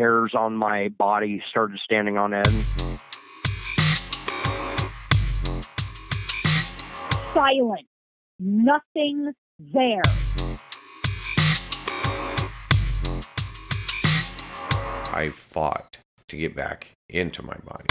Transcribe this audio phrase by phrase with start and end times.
[0.00, 2.64] hairs on my body started standing on end.
[7.34, 7.86] Silent.
[8.38, 10.00] Nothing there.
[15.12, 17.84] I fought to get back into my body.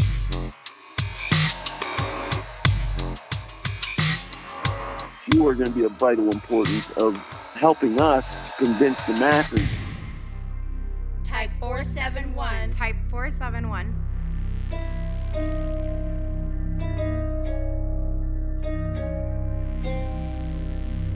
[5.32, 7.16] You are going to be of vital importance of
[7.54, 8.26] helping us
[8.58, 9.70] convince the masses.
[11.30, 12.72] Type 471.
[12.72, 13.94] Type 471.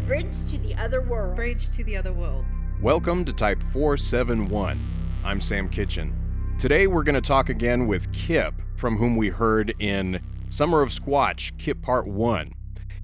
[0.06, 1.36] Bridge to the other world.
[1.36, 2.46] Bridge to the other world.
[2.80, 4.80] Welcome to Type 471.
[5.24, 6.14] I'm Sam Kitchen.
[6.60, 10.22] Today we're going to talk again with Kip, from whom we heard in
[10.52, 12.54] Summer of Squatch, Kip Part 1.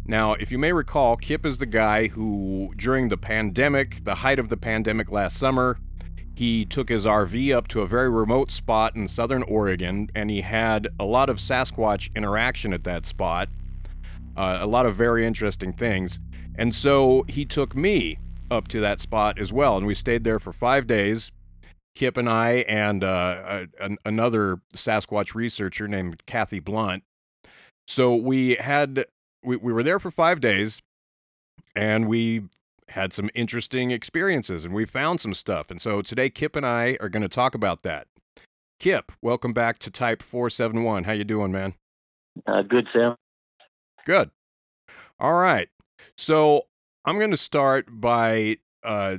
[0.05, 4.37] Now, if you may recall, Kip is the guy who, during the pandemic, the height
[4.37, 5.79] of the pandemic last summer,
[6.39, 10.39] he took his RV up to a very remote spot in southern Oregon and he
[10.39, 13.49] had a lot of Sasquatch interaction at that spot,
[14.37, 16.17] uh, a lot of very interesting things.
[16.55, 19.75] And so he took me up to that spot as well.
[19.75, 21.29] And we stayed there for five days.
[21.93, 27.03] Kip and I, and uh, a, another Sasquatch researcher named Kathy Blunt.
[27.85, 29.03] So we had,
[29.43, 30.81] we, we were there for five days
[31.75, 32.43] and we
[32.89, 35.69] had some interesting experiences and we found some stuff.
[35.69, 38.07] And so today Kip and I are going to talk about that.
[38.79, 41.03] Kip, welcome back to Type 471.
[41.03, 41.73] How you doing, man?
[42.47, 43.15] Uh, good, Sam.
[44.05, 44.31] Good.
[45.19, 45.67] All right.
[46.17, 46.67] So
[47.05, 49.17] I'm going to start by uh,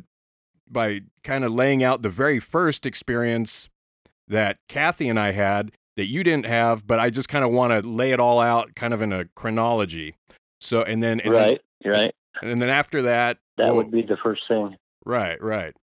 [0.68, 3.68] by kind of laying out the very first experience
[4.28, 7.72] that Kathy and I had that you didn't have, but I just kind of want
[7.72, 10.14] to lay it all out kind of in a chronology.
[10.60, 12.14] So and then and right, then, right.
[12.42, 14.76] And then after that, that we'll, would be the first thing.
[15.04, 15.74] Right, right.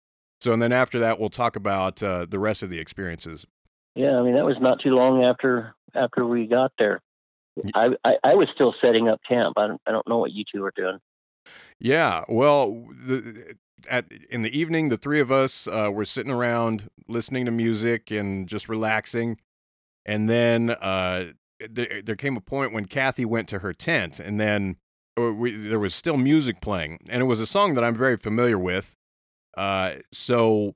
[0.41, 3.47] So and then after that, we'll talk about uh, the rest of the experiences.
[3.94, 7.00] Yeah, I mean that was not too long after after we got there.
[7.75, 9.54] I, I, I was still setting up camp.
[9.56, 10.99] I don't I don't know what you two are doing.
[11.78, 13.56] Yeah, well, the,
[13.88, 18.10] at in the evening, the three of us uh, were sitting around listening to music
[18.10, 19.38] and just relaxing,
[20.04, 21.33] and then uh,
[21.69, 24.77] there, there came a point when Kathy went to her tent, and then
[25.16, 28.59] we, there was still music playing, and it was a song that I'm very familiar
[28.59, 28.94] with.
[29.56, 30.75] Uh, so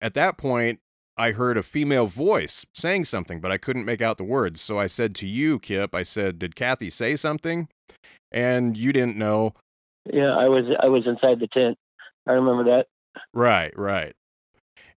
[0.00, 0.80] at that point,
[1.16, 4.60] I heard a female voice saying something, but I couldn't make out the words.
[4.60, 7.68] So I said to you, Kip, I said, "Did Kathy say something?"
[8.32, 9.54] And you didn't know.
[10.12, 11.78] Yeah, I was I was inside the tent.
[12.26, 12.86] I remember that.
[13.32, 14.14] Right, right.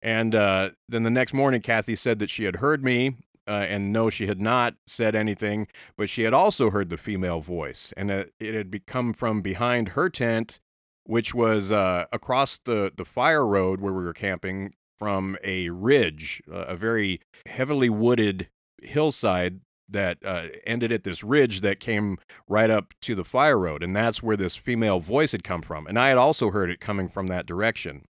[0.02, 3.16] And uh, then the next morning, Kathy said that she had heard me,
[3.48, 7.42] uh, and no, she had not said anything, but she had also heard the female
[7.42, 10.60] voice, and it, it had come from behind her tent,
[11.04, 16.42] which was uh, across the, the fire road where we were camping from a ridge,
[16.52, 18.50] a very heavily wooded
[18.82, 23.84] hillside that uh, ended at this ridge that came right up to the fire road,
[23.84, 25.88] and that's where this female voice had come from.
[25.88, 28.04] And I had also heard it coming from that direction.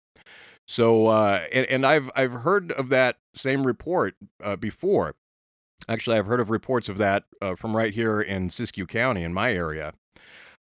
[0.67, 5.16] So, uh, and, and, I've I've heard of that same report uh, before.
[5.87, 9.33] Actually, I've heard of reports of that uh, from right here in Siskiyou County, in
[9.33, 9.93] my area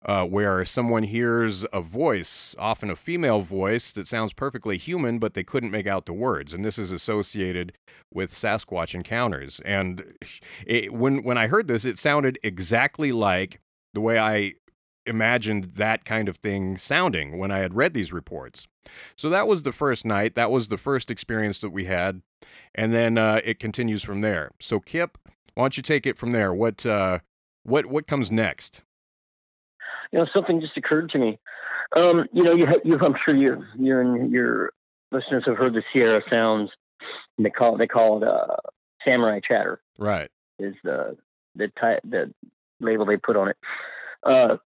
[0.06, 5.34] uh, where someone hears a voice, often a female voice, that sounds perfectly human, but
[5.34, 6.54] they couldn't make out the words.
[6.54, 7.74] And this is associated
[8.12, 9.62] with Sasquatch encounters.
[9.64, 10.04] And
[10.66, 13.60] it, when, when I heard this, it sounded exactly like
[13.94, 14.56] the way I
[15.12, 18.68] imagined that kind of thing sounding when I had read these reports.
[19.16, 20.34] So that was the first night.
[20.34, 22.24] That was the first experience that we had.
[22.74, 24.52] And then uh, it continues from there.
[24.60, 25.20] So, Kip,
[25.54, 26.52] why don't you take it from there?
[26.52, 27.20] What, uh,
[27.64, 28.82] what, what comes next?
[30.12, 31.40] you know, something just occurred to me.
[31.96, 34.72] Um, you know, you, you, I'm sure you, you and your
[35.12, 36.70] listeners have heard the Sierra sounds.
[37.38, 38.56] And they call they call it uh,
[39.08, 39.82] samurai chatter.
[39.98, 40.30] Right.
[40.60, 41.18] Is the
[41.56, 42.32] the type the
[42.80, 43.58] label they put on it.
[44.24, 44.58] Uh,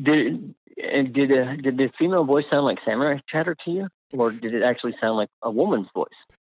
[0.00, 4.54] did did uh, did the female voice sound like samurai chatter to you, or did
[4.54, 6.08] it actually sound like a woman's voice?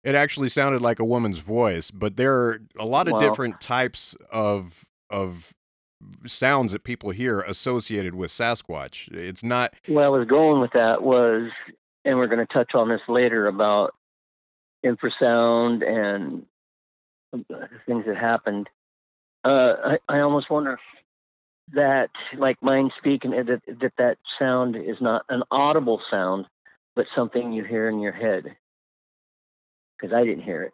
[0.05, 3.20] It actually sounded like a woman's voice, but there are a lot of wow.
[3.20, 5.52] different types of of
[6.26, 9.12] sounds that people hear associated with Sasquatch.
[9.12, 9.75] It's not.
[9.88, 11.50] Well, I was going with that was,
[12.05, 13.94] and we're going to touch on this later about
[14.85, 16.46] infrasound and
[17.87, 18.69] things that happened.
[19.44, 20.79] Uh, I, I almost wonder
[21.74, 26.46] that, like mind speaking, that, that that sound is not an audible sound,
[26.96, 28.56] but something you hear in your head.
[29.96, 30.72] Because I didn't hear it,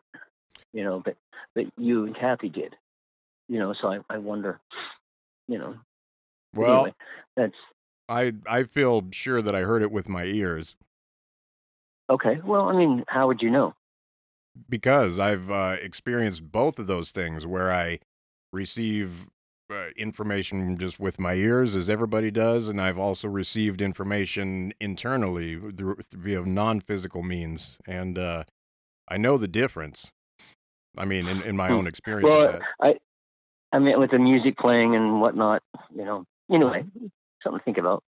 [0.72, 1.16] you know, but
[1.54, 2.76] but you and Kathy did,
[3.48, 3.74] you know.
[3.80, 4.60] So I, I wonder
[5.48, 5.76] you know.
[6.54, 6.94] Well, anyway,
[7.36, 7.54] that's.
[8.08, 10.76] I I feel sure that I heard it with my ears.
[12.10, 12.38] Okay.
[12.44, 13.74] Well, I mean, how would you know?
[14.68, 18.00] because I've uh, experienced both of those things where I
[18.52, 19.26] receive
[19.70, 25.58] uh, information just with my ears, as everybody does, and I've also received information internally
[25.76, 28.44] through, via non-physical means, and uh,
[29.08, 30.10] I know the difference.
[30.96, 32.24] I mean, in, in my own experience.
[32.24, 32.60] Well.
[32.80, 32.96] I,
[33.72, 35.62] I mean, with the music playing and whatnot,
[35.94, 36.24] you know.
[36.52, 36.84] Anyway,
[37.42, 38.04] something to think about.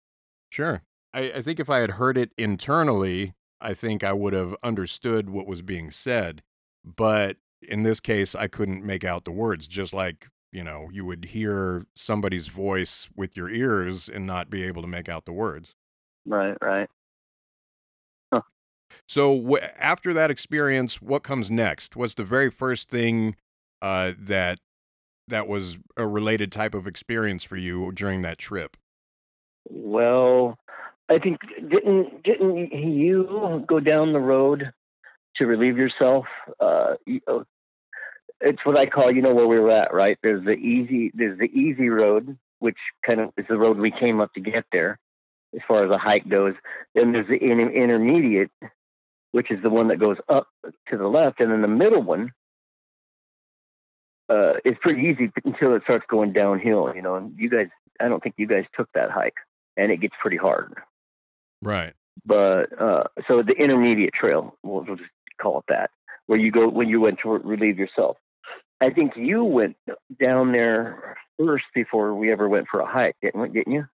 [0.51, 0.83] Sure.
[1.13, 5.29] I, I think if I had heard it internally, I think I would have understood
[5.29, 6.43] what was being said.
[6.85, 11.05] But in this case, I couldn't make out the words, just like, you know, you
[11.05, 15.33] would hear somebody's voice with your ears and not be able to make out the
[15.33, 15.75] words.
[16.27, 16.89] Right, right.
[19.07, 21.97] So wh- after that experience, what comes next?
[21.97, 23.37] What's the very first thing
[23.83, 24.61] uh, that
[25.29, 28.77] that was a related type of experience for you during that trip?
[29.69, 30.59] Well,
[31.09, 31.39] I think
[31.69, 34.73] didn't didn't you go down the road
[35.37, 36.27] to relieve yourself?
[36.61, 36.95] Uh,
[37.27, 37.45] know,
[38.41, 40.19] it's what I call, you know, where we were at, right?
[40.23, 44.21] There's the easy, there's the easy road, which kind of is the road we came
[44.21, 44.99] up to get there,
[45.55, 46.55] as far as a hike goes.
[46.95, 48.51] Then there's the in, intermediate,
[49.33, 50.49] which is the one that goes up
[50.89, 52.33] to the left, and then the middle one
[54.29, 56.93] uh, is pretty easy until it starts going downhill.
[56.95, 57.69] You know, and you guys,
[58.01, 59.35] I don't think you guys took that hike,
[59.77, 60.75] and it gets pretty hard.
[61.63, 61.93] Right.
[62.25, 65.11] But uh, so the intermediate trail, we'll, we'll just
[65.41, 65.91] call it that,
[66.27, 68.17] where you go when you went to relieve yourself.
[68.81, 69.77] I think you went
[70.23, 73.49] down there first before we ever went for a hike, didn't we?
[73.49, 73.85] Didn't you?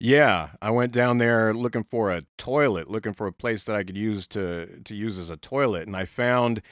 [0.00, 3.84] Yeah, I went down there looking for a toilet, looking for a place that I
[3.84, 6.62] could use to to use as a toilet, and I found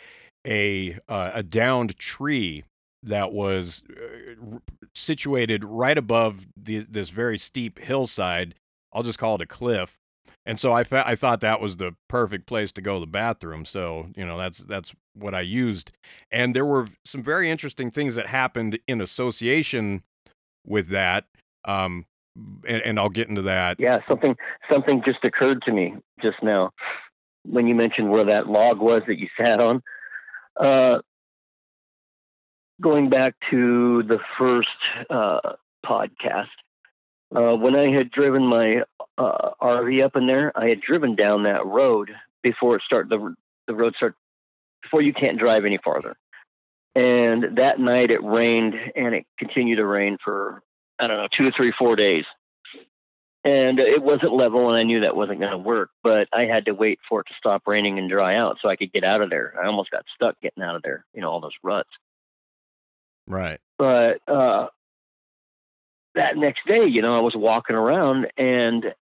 [0.46, 2.64] a uh, a downed tree
[3.02, 4.58] that was uh,
[4.94, 8.54] situated right above the, this very steep hillside.
[8.92, 9.98] I'll just call it a cliff.
[10.44, 13.06] And so I fa- I thought that was the perfect place to go to the
[13.06, 13.64] bathroom.
[13.64, 15.92] So, you know, that's that's what I used.
[16.30, 20.02] And there were some very interesting things that happened in association
[20.66, 21.26] with that.
[21.64, 22.06] Um,
[22.66, 23.76] and, and I'll get into that.
[23.78, 24.36] Yeah, something
[24.70, 26.72] something just occurred to me just now
[27.44, 29.82] when you mentioned where that log was that you sat on.
[30.58, 30.98] Uh,
[32.80, 34.68] going back to the first
[35.08, 35.40] uh,
[35.86, 36.46] podcast,
[37.34, 38.82] uh, when I had driven my
[39.16, 42.10] uh, RV up in there, I had driven down that road
[42.42, 43.34] before it start the
[43.66, 44.14] the road start
[44.82, 46.16] before you can't drive any farther.
[46.94, 50.62] And that night it rained, and it continued to rain for
[50.98, 52.24] I don't know two or three, four days.
[53.44, 55.90] And it wasn't level, and I knew that wasn't going to work.
[56.04, 58.76] But I had to wait for it to stop raining and dry out so I
[58.76, 59.54] could get out of there.
[59.60, 61.90] I almost got stuck getting out of there, you know, all those ruts.
[63.26, 63.58] Right.
[63.78, 64.68] But uh,
[66.14, 68.94] that next day, you know, I was walking around and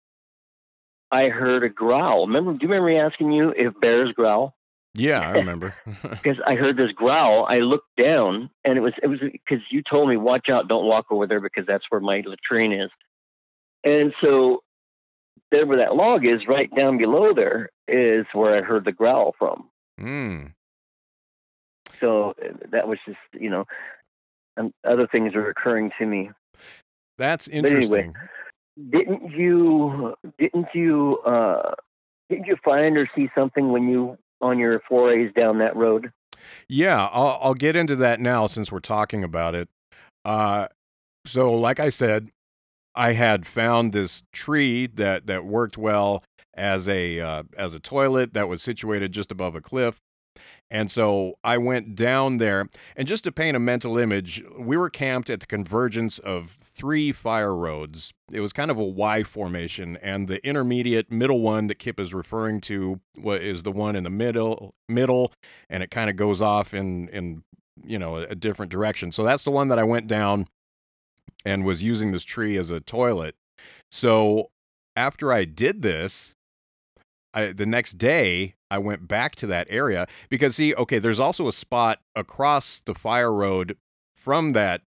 [1.11, 2.27] I heard a growl.
[2.27, 2.53] Remember?
[2.53, 4.55] Do you remember me asking you if bears growl?
[4.93, 5.73] Yeah, I remember.
[6.01, 7.45] Because I heard this growl.
[7.47, 10.67] I looked down, and it was it was because you told me, "Watch out!
[10.67, 12.89] Don't walk over there because that's where my latrine is."
[13.83, 14.63] And so,
[15.51, 19.35] there where that log is, right down below there, is where I heard the growl
[19.37, 19.69] from.
[19.99, 20.53] mm.
[21.99, 22.33] So
[22.71, 23.65] that was just, you know,
[24.55, 26.31] and other things are occurring to me.
[27.19, 28.13] That's anyway, interesting.
[28.89, 31.73] didn't you didn't you uh
[32.29, 36.11] didn't you find or see something when you on your forays down that road
[36.67, 39.69] Yeah, I'll, I'll get into that now since we're talking about it.
[40.23, 40.67] Uh,
[41.25, 42.29] so, like I said,
[42.95, 46.23] I had found this tree that that worked well
[46.53, 49.99] as a uh, as a toilet that was situated just above a cliff.
[50.71, 54.89] And so I went down there, and just to paint a mental image, we were
[54.89, 58.13] camped at the convergence of three fire roads.
[58.31, 62.13] It was kind of a Y formation, and the intermediate middle one that Kip is
[62.13, 65.33] referring to is the one in the middle middle,
[65.69, 67.43] and it kind of goes off in in
[67.83, 69.11] you know a, a different direction.
[69.11, 70.47] So that's the one that I went down
[71.43, 73.35] and was using this tree as a toilet.
[73.91, 74.51] So
[74.95, 76.33] after I did this,
[77.33, 81.47] I, the next day I went back to that area because see, okay, there's also
[81.47, 83.77] a spot across the fire road
[84.15, 84.81] from that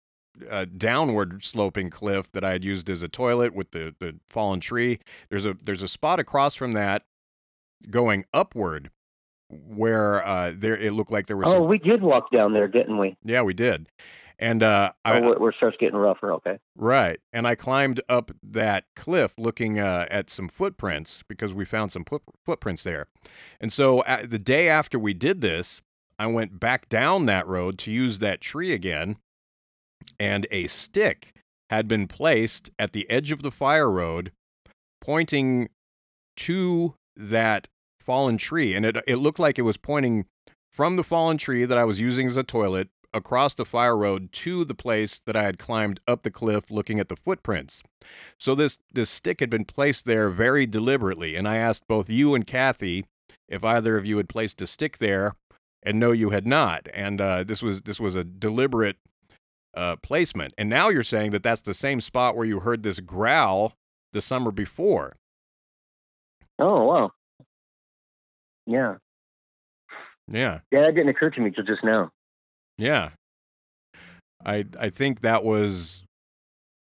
[0.49, 4.61] uh, downward sloping cliff that I had used as a toilet with the the fallen
[4.61, 5.01] tree.
[5.31, 7.05] There's a there's a spot across from that
[7.91, 8.91] going upward
[9.49, 11.49] where uh, there it looked like there was.
[11.49, 13.89] oh some, we did walk down there didn't we yeah, we did,
[14.39, 17.19] and uh, I, oh, where, it starts getting rougher okay Right.
[17.33, 22.05] And I climbed up that cliff looking uh, at some footprints because we found some
[22.05, 23.09] foot- footprints there.
[23.61, 25.83] And so uh, the day after we did this,
[26.21, 29.17] I went back down that road to use that tree again,
[30.19, 31.33] and a stick
[31.71, 34.33] had been placed at the edge of the fire road
[35.01, 35.69] pointing
[36.37, 37.69] to that
[38.01, 38.75] fallen tree.
[38.75, 40.27] And it, it looked like it was pointing
[40.73, 44.33] from the fallen tree that I was using as a toilet across the fire road
[44.33, 47.83] to the place that I had climbed up the cliff looking at the footprints.
[48.39, 52.35] So this this stick had been placed there very deliberately, and I asked both you
[52.35, 53.07] and Kathy
[53.49, 55.35] if either of you had placed a stick there,
[55.83, 56.87] and no, you had not.
[56.93, 58.97] And uh, this was this was a deliberate
[59.75, 60.55] uh, placement.
[60.59, 63.75] And now you're saying that that's the same spot where you heard this growl
[64.13, 65.17] the summer before.
[66.59, 67.13] Oh wow.
[68.67, 68.97] Yeah.
[70.29, 70.61] Yeah.
[70.71, 72.11] Yeah, that didn't occur to me till just now.
[72.77, 73.11] Yeah.
[74.45, 76.05] I I think that was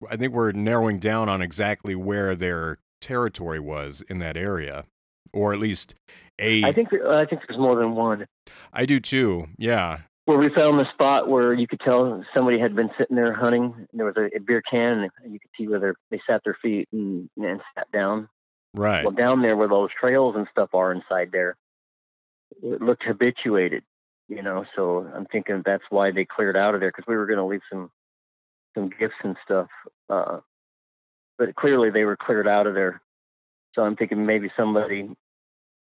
[0.10, 4.86] I think we're narrowing down on exactly where their territory was in that area
[5.34, 5.96] or at least
[6.40, 8.26] a I think there- I think there's more than one.
[8.74, 9.48] I do too.
[9.58, 10.00] Yeah.
[10.26, 13.88] Where we found the spot where you could tell somebody had been sitting there hunting.
[13.94, 16.58] There was a, a beer can, and you could see where they're- they sat their
[16.62, 18.28] feet and, and sat down.
[18.74, 19.04] Right.
[19.06, 21.56] Well, down there where those trails and stuff are inside there,
[22.64, 23.84] it looked habituated,
[24.28, 24.66] you know.
[24.76, 27.46] So I'm thinking that's why they cleared out of there because we were going to
[27.46, 27.92] leave some
[28.76, 29.68] some gifts and stuff.
[30.10, 30.40] Uh,
[31.38, 33.02] but clearly they were cleared out of there.
[33.74, 35.10] So I'm thinking maybe somebody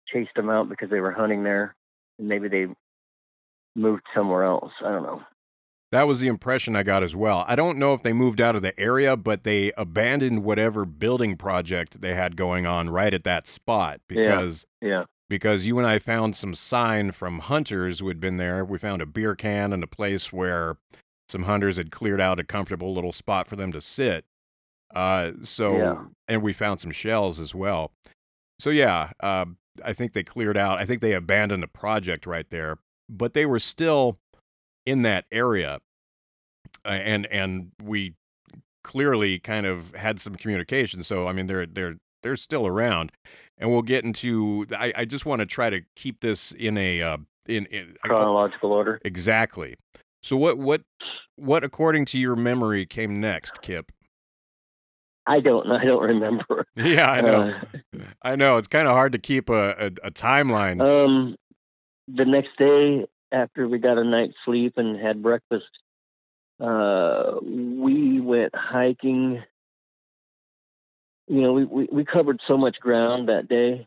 [0.09, 1.77] chased them out because they were hunting there,
[2.19, 2.67] and maybe they
[3.77, 4.73] moved somewhere else.
[4.85, 5.23] I don't know.
[5.93, 7.45] That was the impression I got as well.
[7.49, 11.37] I don't know if they moved out of the area, but they abandoned whatever building
[11.37, 14.23] project they had going on right at that spot Yeah.
[14.23, 15.05] because Yeah.
[15.29, 18.65] because you and I found some sign from hunters who had been there.
[18.65, 20.77] We found a beer can and a place where
[21.29, 24.25] some hunters had cleared out a comfortable little spot for them to sit.
[24.95, 26.05] Uh, so Yeah.
[26.29, 27.93] and we found some shells as well.
[28.61, 29.47] So yeah, uh,
[29.85, 30.79] I think they cleared out.
[30.79, 32.79] I think they abandoned the project right there,
[33.11, 34.19] but they were still
[34.87, 35.81] in that area,
[36.85, 38.15] and and we
[38.83, 41.03] clearly kind of had some communication.
[41.03, 43.13] So I mean, they're they're they're still around,
[43.59, 44.67] and we'll get into.
[44.73, 48.73] I, I just want to try to keep this in a uh, in, in Chronological
[48.73, 49.01] order.
[49.05, 49.77] exactly.
[50.23, 50.83] So what what
[51.37, 53.91] what according to your memory came next, Kip?
[55.27, 55.71] I don't.
[55.71, 56.65] I don't remember.
[56.77, 57.53] Yeah, I know.
[57.95, 60.81] Uh, I know it's kind of hard to keep a, a, a timeline.
[60.81, 61.37] Um,
[62.15, 65.67] the next day after we got a night's sleep and had breakfast,
[66.61, 69.43] uh, we went hiking.
[71.29, 73.87] You know, we, we, we covered so much ground that day.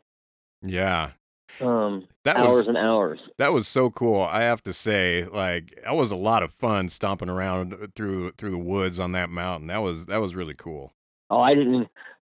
[0.66, 1.12] yeah,
[1.60, 3.20] Um, that hours was and hours.
[3.38, 4.22] that was so cool.
[4.22, 8.52] I have to say, like that was a lot of fun stomping around through through
[8.52, 9.68] the woods on that mountain.
[9.68, 10.94] That was that was really cool.
[11.30, 11.90] Oh, I didn't.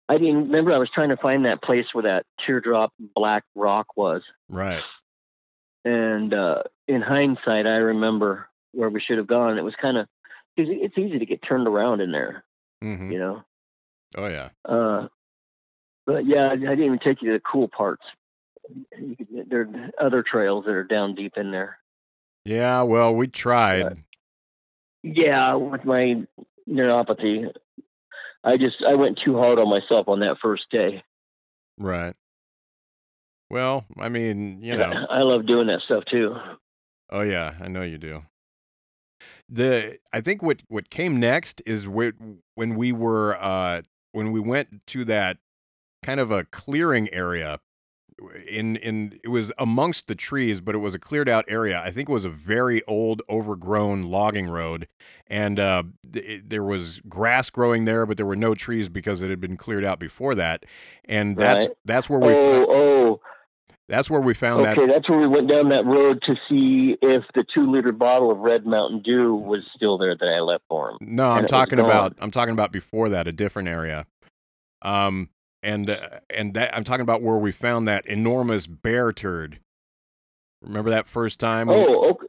[0.08, 0.72] I didn't remember.
[0.72, 4.82] I was trying to find that place where that teardrop black rock was, Right.
[5.84, 9.58] And uh, in hindsight, I remember where we should have gone.
[9.58, 10.06] It was kind of
[10.56, 12.44] because it's easy to get turned around in there,
[12.82, 13.42] hmm you know.
[14.16, 14.50] Oh yeah.
[14.64, 15.08] Uh,
[16.06, 18.02] but yeah, I I didn't even take you to the cool parts.
[18.98, 21.78] You could, there are other trails that are down deep in there.
[22.44, 22.82] Yeah.
[22.82, 24.04] Well, we tried.
[25.02, 26.26] Yeah, with my
[26.68, 27.50] neuropathy,
[28.44, 31.02] I just I went too hard on myself on that first day.
[31.78, 32.14] Right.
[33.50, 34.92] Well, I mean, you know.
[35.10, 36.34] I, love doing that stuff too.
[37.10, 38.22] Oh yeah, I know you do.
[39.48, 44.38] The I think what what came next is when when we were uh when we
[44.40, 45.38] went to that
[46.04, 47.58] kind of a clearing area
[48.48, 51.90] in in it was amongst the trees but it was a cleared out area i
[51.90, 54.86] think it was a very old overgrown logging road
[55.26, 59.30] and uh th- there was grass growing there but there were no trees because it
[59.30, 60.64] had been cleared out before that
[61.06, 61.76] and that's Right.
[61.86, 63.20] that's where we Oh, fo- oh,
[63.90, 64.86] that's where we found that okay.
[64.90, 68.38] That's where we went down that road to see if the two liter bottle of
[68.38, 70.98] Red Mountain Dew was still there that I left for him.
[71.00, 74.06] No, I'm talking about I'm talking about before that, a different area.
[74.82, 75.28] Um,
[75.62, 79.60] and uh, and that I'm talking about where we found that enormous bear turd.
[80.62, 81.66] Remember that first time?
[81.68, 82.26] we- Oh, okay.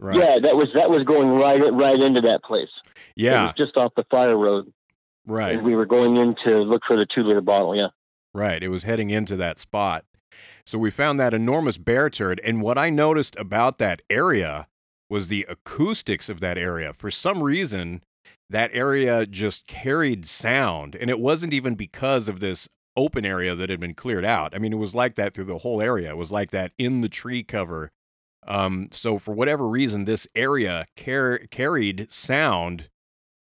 [0.00, 0.16] right.
[0.16, 0.36] yeah.
[0.42, 2.68] That was that was going right right into that place.
[3.16, 4.72] It yeah, was just off the fire road,
[5.26, 7.76] right, and we were going in to look for the two liter bottle.
[7.76, 7.88] Yeah.
[8.32, 8.60] right.
[8.62, 10.04] It was heading into that spot.
[10.66, 14.66] So we found that enormous bear turd, and what I noticed about that area
[15.10, 16.92] was the acoustics of that area.
[16.92, 18.02] For some reason,
[18.48, 23.70] that area just carried sound, and it wasn't even because of this open area that
[23.70, 24.54] had been cleared out.
[24.54, 26.10] I mean, it was like that through the whole area.
[26.10, 27.90] It was like that in the tree cover.
[28.46, 32.88] Um, so for whatever reason, this area car- carried sound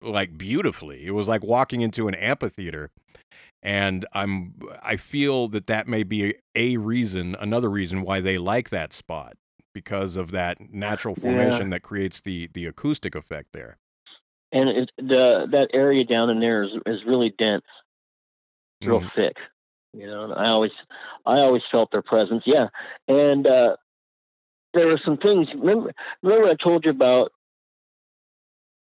[0.00, 1.06] like beautifully.
[1.06, 2.90] It was like walking into an amphitheater.
[3.66, 8.70] And I'm I feel that that may be a reason, another reason why they like
[8.70, 9.36] that spot
[9.74, 11.22] because of that natural Yeah.
[11.22, 13.78] formation that creates the the acoustic effect there.
[14.52, 17.64] and it, the that area down in there is is really dense,
[18.82, 19.14] real Mhm.
[19.16, 19.36] thick.
[19.92, 20.70] You know, and I always
[21.26, 22.44] I always felt their presence.
[22.46, 22.68] Yeah,
[23.08, 23.74] and uh,
[24.74, 25.48] there were some things.
[25.56, 25.92] Remember,
[26.22, 27.32] remember I told you about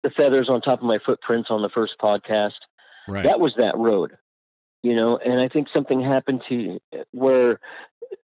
[0.03, 2.53] the feathers on top of my footprints on the first podcast.
[3.09, 3.25] Right.
[3.25, 4.17] That was that road,
[4.81, 5.17] you know.
[5.17, 6.79] And I think something happened to
[7.11, 7.59] where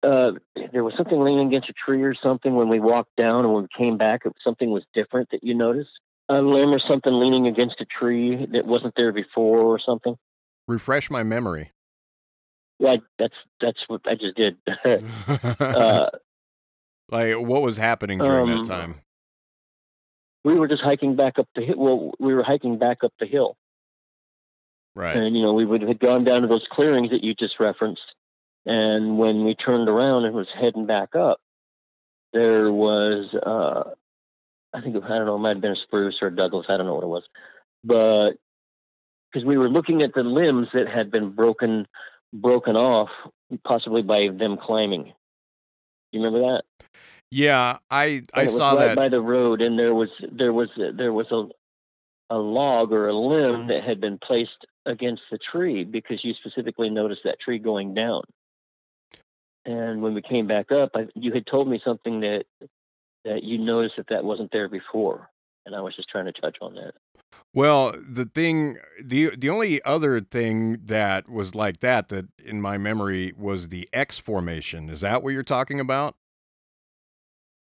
[0.01, 0.31] uh,
[0.71, 3.63] there was something leaning against a tree or something when we walked down, and when
[3.63, 5.91] we came back, it, something was different that you noticed.
[6.29, 10.15] A limb or something leaning against a tree that wasn't there before, or something.
[10.67, 11.71] Refresh my memory.
[12.79, 14.57] Yeah, that's that's what I just did.
[15.59, 16.09] uh,
[17.09, 18.95] like what was happening during um, that time?
[20.43, 21.75] we were just hiking back up the hill.
[21.77, 23.55] Well, we were hiking back up the hill,
[24.95, 25.15] Right.
[25.15, 28.01] and you know we would have gone down to those clearings that you just referenced.
[28.65, 31.39] And when we turned around and was heading back up,
[32.31, 33.91] there was uh,
[34.73, 36.67] I think I don't know, it might have been a spruce or a Douglas.
[36.69, 37.23] I don't know what it was,
[37.83, 38.31] but
[39.31, 41.87] because we were looking at the limbs that had been broken
[42.31, 43.09] broken off,
[43.63, 45.13] possibly by them climbing.
[46.11, 46.63] You remember that?
[47.31, 48.95] Yeah, I I and it was saw right that.
[48.95, 51.47] by the road, and there was there was there was a
[52.33, 54.51] a log or a limb that had been placed
[54.85, 58.23] against the tree because you specifically noticed that tree going down.
[59.65, 62.43] And when we came back up, I, you had told me something that
[63.23, 65.29] that you noticed that that wasn't there before,
[65.65, 66.93] and I was just trying to touch on that.
[67.53, 72.77] Well, the thing, the the only other thing that was like that that in my
[72.77, 74.89] memory was the X formation.
[74.89, 76.15] Is that what you're talking about?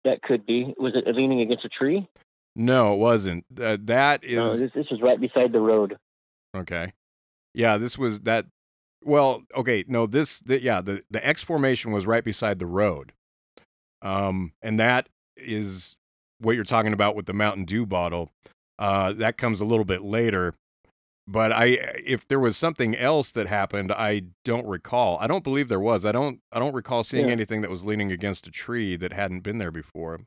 [0.05, 0.73] That could be.
[0.77, 2.07] Was it leaning against a tree?
[2.55, 3.45] No, it wasn't.
[3.59, 5.97] Uh, that no, is this this was right beside the road.
[6.55, 6.93] okay.
[7.53, 8.45] Yeah, this was that.
[9.03, 13.13] Well, okay, no, this, the, yeah, the the X formation was right beside the road,
[14.01, 15.95] um, and that is
[16.39, 18.29] what you're talking about with the Mountain Dew bottle.
[18.77, 20.53] Uh, that comes a little bit later.
[21.27, 21.65] But I,
[22.03, 25.19] if there was something else that happened, I don't recall.
[25.21, 26.03] I don't believe there was.
[26.03, 26.39] I don't.
[26.51, 27.33] I don't recall seeing Yeah.
[27.33, 30.21] anything that was leaning against a tree that hadn't been there before.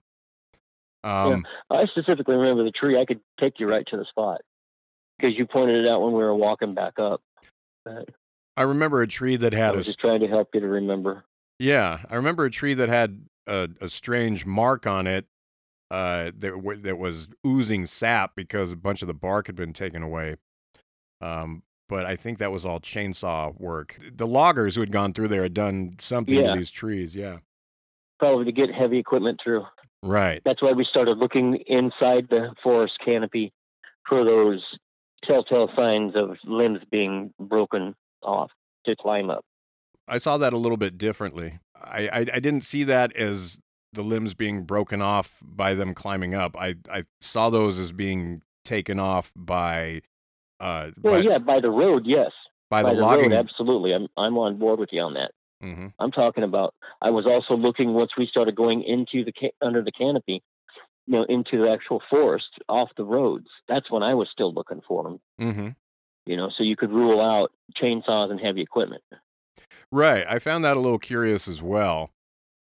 [1.02, 2.96] Um, I specifically remember the tree.
[2.96, 4.42] I could take you right to the spot
[5.22, 7.22] because you pointed it out when we were walking back up.
[7.84, 8.08] But
[8.56, 10.68] I remember a tree that I had a was just trying to help you to
[10.68, 11.24] remember.
[11.58, 15.26] Yeah, I remember a tree that had a, a strange mark on it
[15.90, 19.72] uh, that w- that was oozing sap because a bunch of the bark had been
[19.72, 20.36] taken away.
[21.20, 23.98] Um, but I think that was all chainsaw work.
[24.14, 26.52] The loggers who had gone through there had done something Yeah.
[26.52, 27.14] to these trees.
[27.14, 27.38] Yeah,
[28.18, 29.64] Probably to get heavy equipment through.
[30.02, 30.40] right.
[30.44, 33.52] That's why we started looking inside the forest canopy
[34.08, 34.62] for those
[35.24, 38.50] telltale signs of limbs being broken off
[38.86, 39.44] to climb up.
[40.08, 41.58] I saw that a little bit differently.
[41.76, 43.60] I, I I didn't see that as
[43.92, 46.56] the limbs being broken off by them climbing up.
[46.56, 50.02] I I saw those as being taken off by
[50.60, 52.30] uh Well, by, yeah, by the road, yes.
[52.70, 53.30] by, By the the logging.
[53.30, 53.92] road, absolutely.
[53.94, 55.32] I'm I'm on board with you on that.
[55.62, 55.88] Mm-hmm.
[55.98, 56.74] I'm talking about.
[57.00, 60.42] I was also looking once we started going into the ca- under the canopy,
[61.06, 63.48] you know, into the actual forest off the roads.
[63.68, 65.20] That's when I was still looking for them.
[65.38, 65.68] hmm
[66.26, 69.02] You know, so you could rule out chainsaws and heavy equipment.
[69.90, 70.24] Right.
[70.28, 72.10] I found that a little curious as well.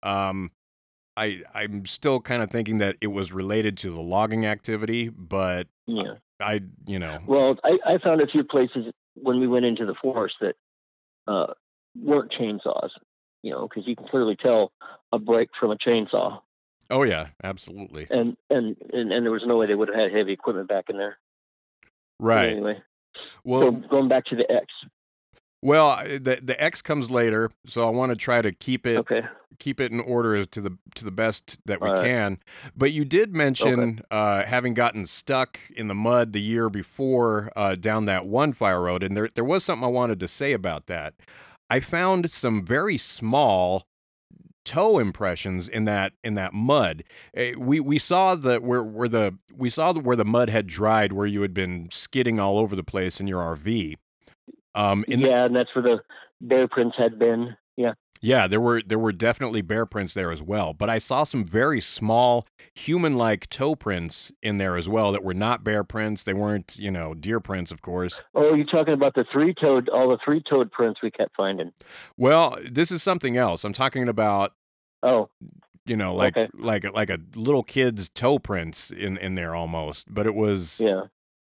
[0.03, 0.51] Um,
[1.17, 5.69] I I'm still kind of thinking that it was related to the logging activity, but
[5.87, 6.15] Yeah.
[6.41, 9.95] I you know Well, I, I found a few places when we went into the
[10.03, 10.57] forest that
[11.27, 11.55] uh,
[11.97, 12.91] weren't chainsaws.
[13.43, 14.73] You know, because you can clearly tell
[15.13, 16.41] a break from a chainsaw,
[16.91, 20.13] oh yeah, absolutely and and and, and there was no way they would have had
[20.13, 21.19] heavy equipment back in there.
[22.19, 22.51] But right.
[22.51, 22.83] Anyway,
[23.45, 24.67] Well, so going back to the X.
[25.63, 29.23] well, the the X comes later, so I want to try to keep it Okay.
[29.59, 32.05] keep it in order as to the to the best that we right.
[32.05, 32.39] can.
[32.77, 37.77] But you did mention uh, having gotten stuck in the mud the year before uh,
[37.77, 40.87] down that one fire road, and there there was something I wanted to say about
[40.87, 41.15] that.
[41.71, 43.87] I found some very small
[44.65, 47.05] toe impressions in that in that mud.
[47.35, 50.67] Eh, we we saw the where where the we saw the, where the mud had
[50.67, 53.97] dried, where you had been skidding all over the place in your RV.
[54.75, 56.01] Um, in the- yeah, and that's where the
[56.41, 57.57] bear prints had been.
[57.77, 57.93] Yeah.
[58.25, 61.45] Yeah, there were there were definitely bear prints there as well, but I saw some
[61.45, 66.25] very small human-like toe prints in there as well that were not bear prints.
[66.25, 68.23] They weren't, you know, deer prints, of course.
[68.35, 71.71] Oh, you're talking about the three toed, all the three toed prints we kept finding.
[72.17, 73.63] Well, this is something else.
[73.63, 74.55] I'm talking about,
[75.03, 75.29] Oh,
[75.85, 76.49] you know, like Okay.
[76.55, 81.03] like like a little kid's toe prints in in there almost, but it was, yeah.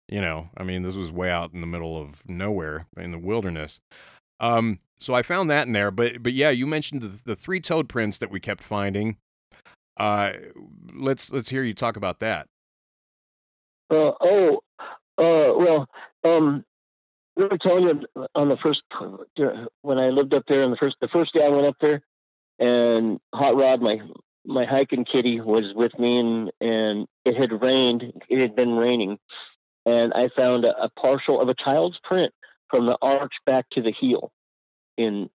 [0.09, 3.19] you know, I mean, this was way out in the middle of nowhere in the
[3.19, 3.79] wilderness.
[4.41, 7.61] Um, so I found that in there, but but yeah, you mentioned the, the three
[7.61, 9.17] toed prints that we kept finding.
[9.97, 10.33] Uh,
[10.93, 12.49] let's let's hear you talk about that.
[13.91, 14.61] Uh, oh,
[15.19, 15.89] uh, well,
[16.25, 16.65] um,
[17.37, 18.83] we were telling you on the first
[19.83, 22.01] when I lived up there, and the first the first day I went up there,
[22.59, 23.99] and Hot Rod, my
[24.47, 28.05] my hiking kitty was with me, and and it had rained.
[28.29, 29.19] It had been raining,
[29.87, 32.33] and I found a, a partial of a child's print
[32.71, 34.33] from the arch back to the heel.
[34.97, 35.29] In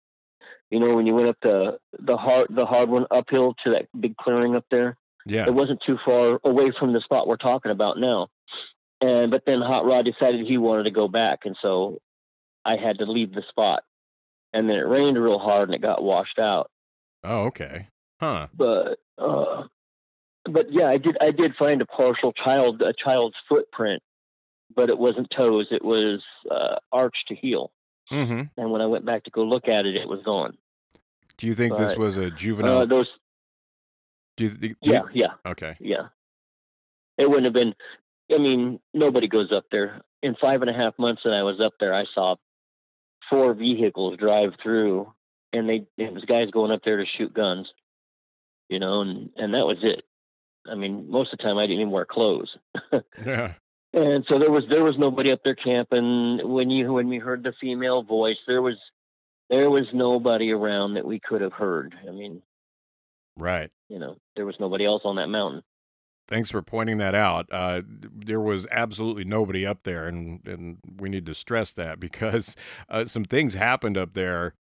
[0.71, 3.89] you know when you went up the the hard the hard one uphill to that
[3.99, 4.97] big clearing up there.
[5.27, 5.47] Yeah.
[5.47, 8.29] It wasn't too far away from the spot we're talking about now.
[9.01, 12.01] And but then Hot Rod decided he wanted to go back, and so
[12.65, 13.85] I had to leave the spot.
[14.53, 16.71] And then it rained real hard, and it got washed out.
[17.23, 17.89] Oh, okay.
[18.21, 18.49] Huh.
[18.55, 19.65] But uh,
[20.45, 24.03] but yeah, I did I did find a partial child a child's footprint,
[24.75, 25.67] but it wasn't toes.
[25.71, 27.71] It was uh, arch to heel.
[28.11, 28.43] Mm-hmm.
[28.61, 30.57] And when I went back to go look at it, it was gone.
[31.37, 32.79] Do you think this was a juvenile?
[32.79, 33.07] Uh, those
[34.37, 35.77] do you, do yeah you- yeah Okay.
[35.81, 36.09] yeah.
[37.17, 37.75] It wouldn't have been.
[38.33, 40.01] I mean, nobody goes up there.
[40.23, 42.37] In five and a half months that I was up there, I saw
[43.31, 45.13] four vehicles drive through,
[45.53, 47.67] and they it was guys going up there to shoot guns,
[48.69, 50.05] you know, and and that was it.
[50.71, 52.51] I mean, most of the time I didn't even wear clothes,
[53.25, 53.55] Yeah.
[53.93, 56.41] And so there was there was nobody up there camping.
[56.45, 58.77] When you when we heard the female voice, there was
[59.51, 61.95] there was nobody around that we could have heard.
[62.07, 62.43] I mean,
[63.37, 63.71] Right.
[63.89, 65.63] you know, there was nobody else on that mountain.
[66.27, 67.47] Thanks for pointing that out.
[67.51, 72.57] Uh, there was absolutely nobody up there, and and we need to stress that because
[72.91, 74.53] uh, some things happened up there,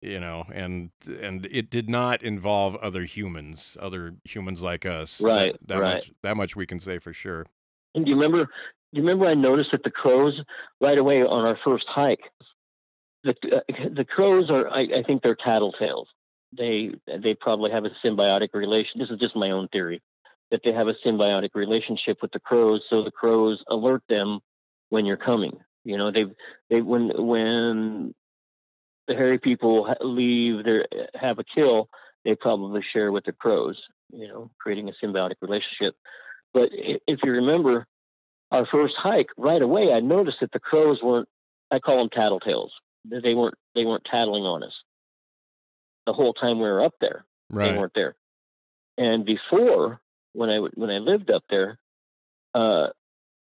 [0.00, 5.18] you know, and and it did not involve other humans, other humans like us.
[5.18, 5.94] That- Right, That, right.
[5.96, 6.12] much.
[6.22, 7.44] That much we can say for sure.
[7.94, 8.44] And do you remember?
[8.44, 9.26] Do you remember?
[9.26, 10.40] I noticed that the crows
[10.80, 12.20] right away on our first hike.
[13.24, 14.68] The uh, the crows are.
[14.68, 16.06] I, I think they're tattletales.
[16.56, 18.98] They they probably have a symbiotic relation.
[18.98, 20.02] This is just my own theory
[20.52, 24.40] that they have a symbiotic relationship with the crows, so the crows alert them
[24.90, 25.58] when you're coming.
[25.84, 26.24] You know, they
[26.70, 28.14] they when when
[29.08, 31.88] the hairy people leave their have a kill,
[32.24, 33.80] they probably share with the crows.
[34.12, 35.96] You know, creating a symbiotic relationship.
[36.54, 37.86] But if you remember
[38.50, 41.28] our first hike, right away I noticed that the crows weren't.
[41.70, 42.70] I call them tattletales.
[43.04, 43.56] They weren't.
[43.74, 44.72] They weren't tattling on us
[46.06, 47.24] the whole time we were up there.
[47.72, 48.14] They weren't there.
[48.98, 50.00] And before,
[50.32, 51.78] when I when I lived up there,
[52.54, 52.88] uh,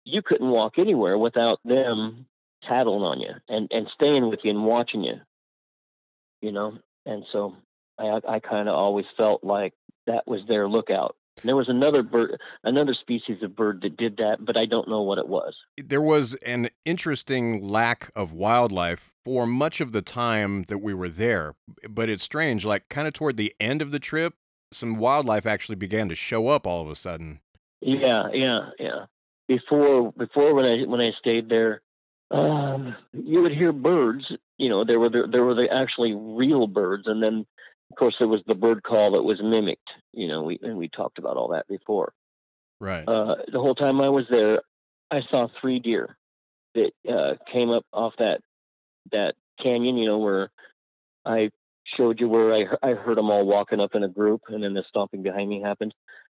[0.03, 2.25] you couldn't walk anywhere without them
[2.67, 5.15] tattling on you and and staying with you and watching you.
[6.41, 7.55] You know, and so
[7.97, 9.73] I I kind of always felt like
[10.07, 11.15] that was their lookout.
[11.43, 15.01] There was another bird, another species of bird that did that, but I don't know
[15.01, 15.55] what it was.
[15.77, 21.09] there was an interesting lack of wildlife for much of the time that we were
[21.09, 21.55] there.
[21.87, 24.33] But it's strange, like kind of toward the end of the trip,
[24.71, 27.39] some wildlife actually began to show up all of a sudden.
[27.81, 29.05] Yeah, yeah, yeah.
[29.47, 31.81] Before before when I when I stayed there,
[32.31, 34.25] um, you would hear birds.
[34.57, 37.45] You know, there were the, there were the actually real birds, and then
[37.91, 39.89] of course there was the bird call that was mimicked.
[40.13, 42.13] You know, we and we talked about all that before.
[42.79, 43.03] Right.
[43.07, 44.61] Uh, the whole time I was there,
[45.11, 46.17] I saw three deer
[46.75, 48.41] that uh, came up off that
[49.11, 49.97] that canyon.
[49.97, 50.51] You know, where
[51.25, 51.51] I
[51.97, 54.73] showed you where I I heard them all walking up in a group, and then
[54.73, 55.93] the stomping behind me happened.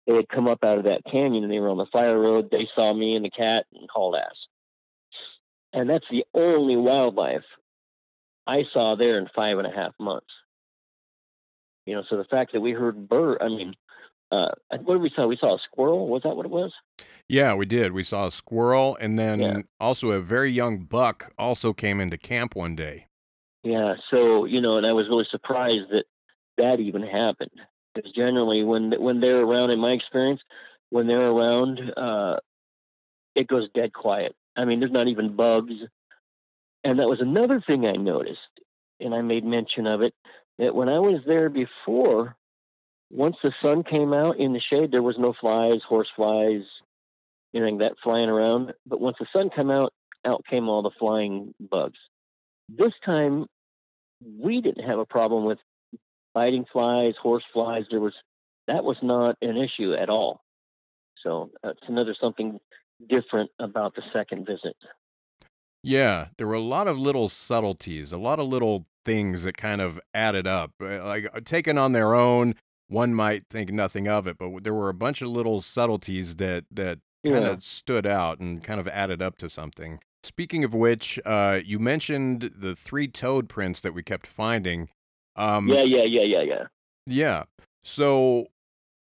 [0.06, 2.48] They had come up out of that canyon, and they were on the fire road.
[2.50, 4.34] They saw me and the cat and hauled ass.
[5.72, 7.44] And that's the only wildlife
[8.46, 10.26] I saw there in five and a half months.
[11.86, 13.74] You know, so the fact that we heard bird, I mean,
[14.30, 15.26] uh, what did we saw?
[15.26, 16.08] We saw a squirrel.
[16.08, 16.72] Was that what it was?
[17.28, 17.92] Yeah, we did.
[17.92, 19.62] We saw a squirrel, and then Yeah.
[19.80, 23.06] also a very young buck also came into camp one day.
[23.62, 26.06] Yeah, so you know, and I was really surprised that
[26.56, 27.50] that even happened.
[27.94, 30.40] Because generally, when when they're around, in my experience,
[30.90, 32.36] when they're around, uh,
[33.34, 34.34] it goes dead quiet.
[34.56, 35.74] I mean, there's not even bugs.
[36.82, 38.38] And that was another thing I noticed,
[39.00, 40.14] and I made mention of it
[40.60, 42.36] that when I was there before,
[43.10, 46.62] once the sun came out in the shade, there was no flies, horse flies,
[47.54, 48.74] anything that flying around.
[48.86, 49.92] But once the sun came out,
[50.24, 51.98] out came all the flying bugs.
[52.68, 53.46] This time,
[54.38, 55.58] we didn't have a problem with
[56.34, 57.84] biting flies, horse flies.
[57.90, 58.14] There was
[58.68, 60.42] that was not an issue at all.
[61.24, 62.60] So uh, that's another something
[63.08, 64.76] different about the second visit.
[65.82, 69.80] Yeah, there were a lot of little subtleties, a lot of little things that kind
[69.80, 70.72] of added up.
[70.80, 72.54] Uh, Like uh, taken on their own,
[72.88, 76.64] one might think nothing of it, but there were a bunch of little subtleties that
[76.70, 77.50] that kind Yeah.
[77.52, 80.00] of stood out and kind of added up to something.
[80.22, 84.90] Speaking of which, uh, you mentioned the three toed prints that we kept finding.
[85.36, 86.64] Um, yeah, yeah, yeah, yeah, yeah.
[87.06, 87.44] yeah.
[87.84, 88.48] So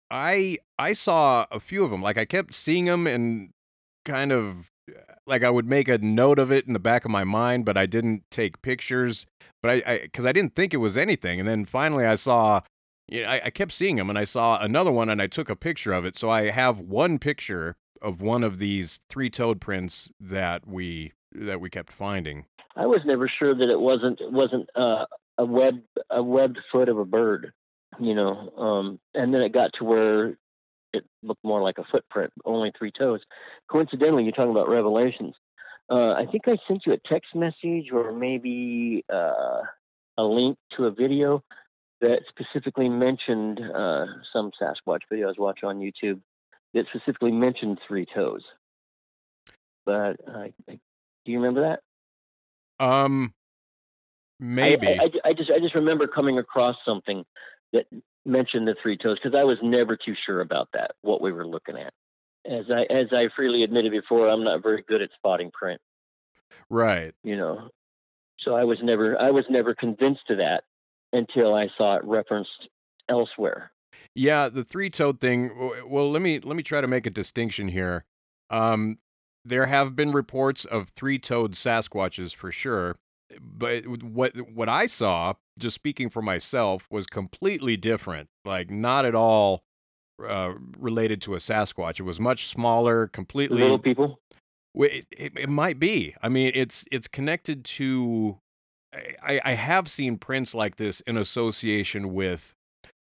[0.10, 2.02] I I saw a few of them.
[2.02, 3.52] Like I kept seeing them and
[4.06, 4.72] kind of
[5.26, 7.78] like I would make a note of it in the back of my mind, but
[7.78, 9.26] I didn't take pictures.
[9.62, 12.62] But I because I, didn't think it was anything, and then finally I saw
[13.08, 15.56] Yeah, I, I kept seeing them, and I saw another one, and I took a
[15.56, 16.16] picture of it.
[16.16, 21.70] So I have one picture of one of these three-toed prints that we that we
[21.70, 22.46] kept finding.
[22.76, 25.06] I was never sure that it wasn't wasn't uh,
[25.38, 27.54] a web a webbed foot of a bird,
[28.00, 28.50] you know.
[28.58, 30.38] Um, and then it got to where
[30.94, 33.22] it looked more like a footprint, only three toes.
[33.70, 35.36] Coincidentally, you're talking about revelations.
[35.90, 39.62] Uh, I think I sent you a text message or maybe uh,
[40.18, 41.44] a link to a video
[42.02, 46.22] that specifically mentioned uh, some Sasquatch video I was watching on YouTube
[46.74, 48.44] that specifically mentioned three toes.
[49.86, 50.78] But uh, do
[51.26, 51.78] you remember
[52.80, 52.86] that?
[52.86, 53.34] Um,
[54.40, 54.88] maybe.
[54.88, 57.24] I, I, I just I just remember coming across something
[57.74, 57.86] that
[58.26, 61.46] mentioned the three toes because I was never too sure about that what we were
[61.46, 61.94] looking at.
[62.46, 65.82] As I as I freely admitted before, I'm not very good at spotting print.
[66.70, 67.14] right.
[67.24, 67.70] You know,
[68.40, 70.64] so I was never I was never convinced of that
[71.12, 72.70] until I saw it referenced
[73.10, 73.72] elsewhere.
[74.16, 75.52] Yeah, the three-toed thing.
[75.88, 78.06] Well, let me let me try to make a distinction here.
[78.50, 79.00] Um,
[79.46, 82.98] there have been reports of three-toed Sasquatches for sure,
[83.42, 88.30] but what what I saw, just speaking for myself, was completely different.
[88.46, 89.64] Like not at all
[90.26, 92.00] uh, related to a Sasquatch.
[92.00, 93.62] It was much smaller, completely.
[93.62, 94.20] little people.
[94.76, 96.16] It, it, it might be.
[96.22, 98.40] I mean, it's it's connected to.
[99.24, 102.54] I, I have seen prints like this in association with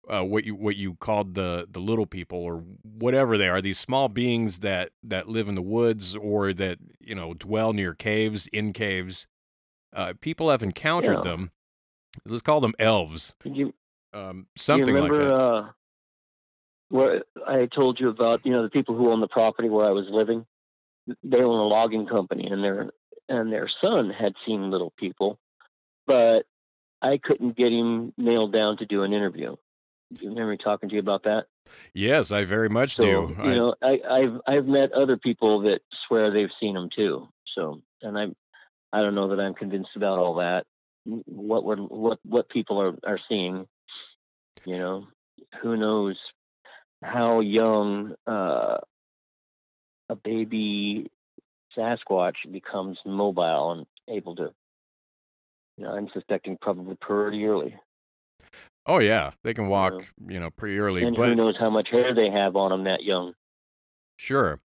[0.07, 3.61] uh, what you what you called the the little people or whatever they are.
[3.61, 7.93] These small beings that that live in the woods or that you know dwell near
[7.93, 9.27] caves, in caves.
[9.93, 11.21] Uh, people have encountered Yeah.
[11.31, 11.51] them.
[12.25, 13.33] Let's call them elves.
[13.43, 13.73] You
[14.13, 15.33] Um, something like that.
[15.33, 15.71] uh,
[16.89, 19.91] where I told you about you know the people who own the property where I
[19.91, 20.45] was living?
[21.23, 22.91] They own a logging company, and their
[23.27, 25.39] and their son had seen little people,
[26.07, 26.45] but
[27.01, 29.55] I couldn't get him nailed down to do an interview.
[30.13, 31.45] Do you remember me talking to you about that?
[31.93, 33.35] yes, I very much So do.
[33.43, 37.27] you I, know, I, I've I've met other people that swear they've seen them too.
[37.55, 38.27] So, and I
[38.95, 40.63] I don't know that I'm convinced about all that.
[41.03, 43.67] What we're, what what people are are seeing,
[44.63, 45.07] you know,
[45.61, 46.15] who knows
[47.03, 48.77] how young uh,
[50.09, 51.11] a baby
[51.77, 54.53] Sasquatch becomes mobile and able to.
[55.77, 57.75] You know, I'm suspecting probably pretty early.
[58.85, 59.91] oh yeah, they can walk.
[59.91, 60.33] know.
[60.33, 61.03] You know, pretty early.
[61.03, 63.33] And but who knows how much hair they have on them that young.
[64.17, 64.61] Sure.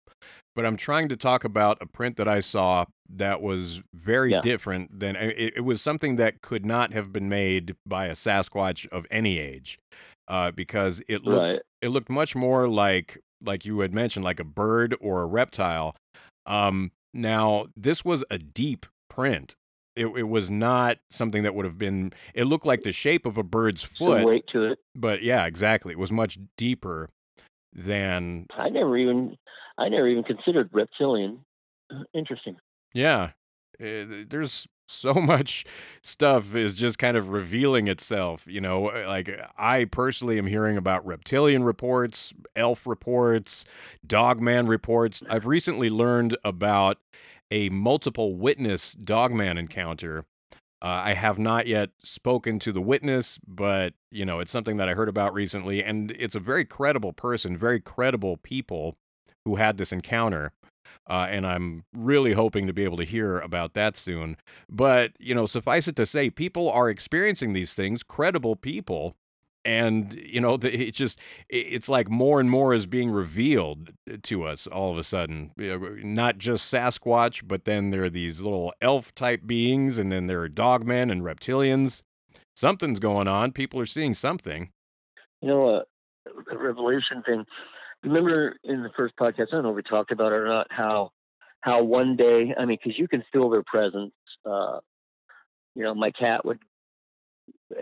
[0.54, 4.40] But I'm trying to talk about a print that I saw that was very Yeah.
[4.42, 8.86] different than it, it was something that could not have been made by a Sasquatch
[8.88, 9.78] of any age,
[10.28, 11.62] uh, because it looked Right.
[11.80, 15.94] it looked much more like like you had mentioned, like a bird or a reptile.
[16.44, 19.54] Um, now this was a deep print.
[19.94, 22.12] It, it was not something that would have been.
[22.34, 24.78] It looked like the shape of a bird's foot, weight to it.
[24.94, 25.92] but yeah, exactly.
[25.92, 27.08] It was much deeper
[27.72, 29.36] than I never even
[29.76, 31.40] I never even considered reptilian.
[31.90, 32.56] Uh, Interesting.
[32.92, 33.30] Yeah.
[33.80, 35.64] Uh, there's so much
[36.02, 40.76] stuff is just kind of revealing itself, you know, uh, like I personally am hearing
[40.76, 43.64] about reptilian reports, elf reports,
[44.06, 45.22] dogman reports.
[45.28, 46.98] I've recently learned about
[47.50, 50.24] a multiple witness dogman encounter.
[50.80, 54.88] Uh, I have not yet spoken to the witness, but you know, it's something that
[54.88, 58.96] I heard about recently and it's a very credible person, very credible people
[59.44, 60.52] who had this encounter.
[61.08, 64.36] Uh, and I'm really hoping to be able to hear about that soon.
[64.68, 69.16] But, you know, suffice it to say, people are experiencing these things, credible people.
[69.64, 73.90] And, you know, it's just, it's like more and more is being revealed
[74.22, 75.52] to us all of a sudden.
[75.56, 80.42] Not just Sasquatch, but then there are these little elf type beings, and then there
[80.42, 82.02] are dogmen and reptilians.
[82.54, 83.52] Something's going on.
[83.52, 84.70] People are seeing something.
[85.40, 85.82] You know, uh,
[86.50, 87.44] the revelation thing.
[88.04, 90.68] Remember in the first podcast, I don't know if we talked about it or not,
[90.70, 91.10] how
[91.60, 94.12] how one day, I mean, because you can feel their presence.
[94.44, 94.78] Uh,
[95.74, 96.58] you know, my cat would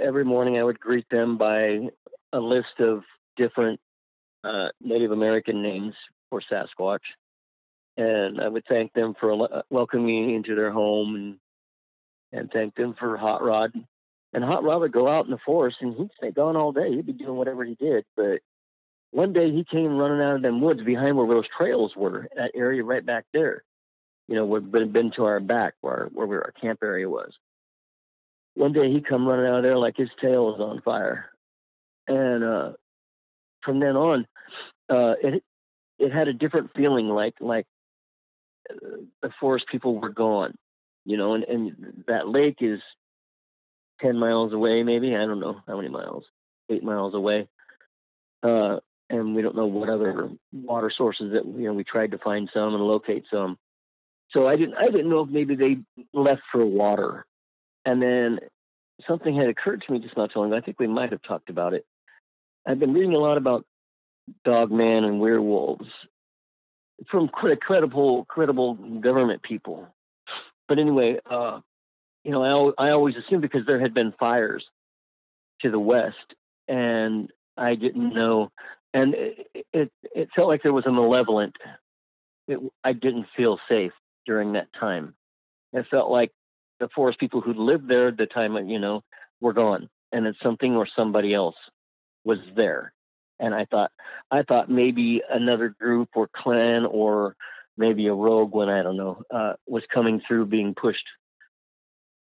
[0.00, 1.88] every morning I would greet them by
[2.32, 3.02] a list of
[3.36, 3.80] different
[4.44, 5.94] uh, Native American names
[6.30, 6.98] for Sasquatch,
[7.96, 11.36] and I would thank them for welcoming me into their home and
[12.32, 13.72] and thank them for Hot Rod.
[14.32, 16.90] And Hot Rod would go out in the forest and he'd stay gone all day.
[16.90, 18.04] He'd be doing whatever he did.
[18.16, 18.40] But
[19.16, 22.50] one day he came running out of them woods behind where those trails were, that
[22.54, 23.64] area right back there.
[24.28, 27.32] You know, would been been to our back where where our camp area was.
[28.56, 31.30] One day he come running out of there like his tail was on fire,
[32.06, 32.72] and uh,
[33.64, 34.26] from then on,
[34.90, 35.42] uh, it
[35.98, 37.64] it had a different feeling, like like
[38.68, 40.54] uh, the forest people were gone,
[41.06, 42.80] you know, and, and that lake is
[44.02, 46.24] ten miles away, maybe I don't know how many miles,
[46.68, 47.48] eight miles away.
[48.42, 52.18] Uh, and we don't know what other water sources that you know we tried to
[52.18, 53.58] find some and locate some.
[54.30, 55.78] So I didn't I didn't know if maybe they
[56.12, 57.24] left for water,
[57.84, 58.40] and then
[59.06, 60.56] something had occurred to me just not so long ago.
[60.56, 61.86] I think we might have talked about it.
[62.66, 63.64] I've been reading a lot about
[64.44, 65.88] dogman and werewolves
[67.10, 69.86] from cre- credible credible government people.
[70.68, 71.60] But anyway, uh,
[72.24, 74.64] you know, I, I always assumed because there had been fires
[75.60, 76.34] to the west,
[76.66, 78.50] and I didn't know,
[78.96, 81.54] and it it, it felt like there was a malevolent.
[82.48, 83.92] It, I didn't feel safe
[84.24, 85.14] during that time.
[85.72, 86.32] It felt like
[86.80, 89.02] the forest people who lived there at the time, you know,
[89.40, 91.56] were gone, and it's something or somebody else
[92.24, 92.92] was there.
[93.38, 93.92] And I thought,
[94.30, 97.36] I thought maybe another group or clan or
[97.76, 101.04] maybe a rogue one, I don't know, uh, was coming through, being pushed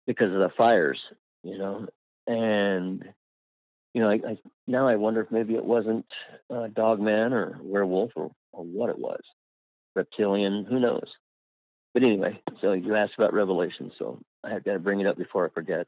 [0.05, 0.99] because of the fires,
[1.41, 1.87] you know.
[2.27, 3.01] And
[3.95, 6.05] you know, I, I now I wonder if maybe it wasn't
[6.53, 9.21] uh, Dogman or werewolf or, or what it was,
[9.95, 11.07] reptilian, who knows.
[11.93, 15.17] But anyway, so you asked about Revelation, so I have got to bring it up
[15.17, 15.87] before I forget.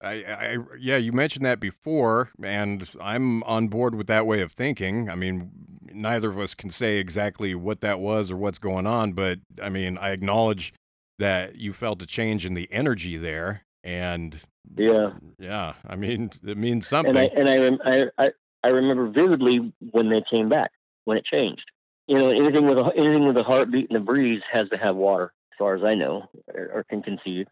[0.00, 4.52] I, I, yeah, you mentioned that before, and I'm on board with that way of
[4.52, 5.10] thinking.
[5.10, 5.50] I mean,
[5.92, 9.70] neither of us can say exactly what that was or what's going on, but I
[9.70, 10.72] mean, I acknowledge
[11.18, 14.40] that you felt a change in the energy there, and
[14.76, 17.16] Yeah, yeah, I mean, it means something.
[17.16, 18.30] and I and I, rem- I I
[18.62, 20.70] I remember vividly when they came back
[21.04, 21.64] when it changed.
[22.06, 24.96] You know, anything with a anything with a heartbeat and a breeze has to have
[24.96, 27.46] water, as far as I know or, or can conceive.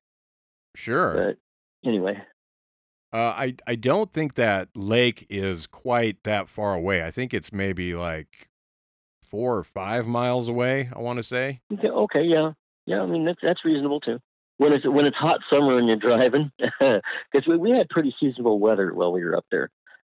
[0.75, 1.15] sure.
[1.83, 2.23] But anyway,
[3.13, 7.05] Uh, I I don't think that lake is quite that far away.
[7.05, 8.49] I think it's maybe like
[9.23, 10.91] four or five miles away.
[10.95, 11.61] I want to say.
[11.73, 12.53] okay, okay, yeah,
[12.87, 13.01] yeah.
[13.03, 14.19] I mean that's that's reasonable too.
[14.59, 18.59] When it's when it's hot summer and you're driving, because we we had pretty seasonable
[18.59, 19.71] weather while we were up there.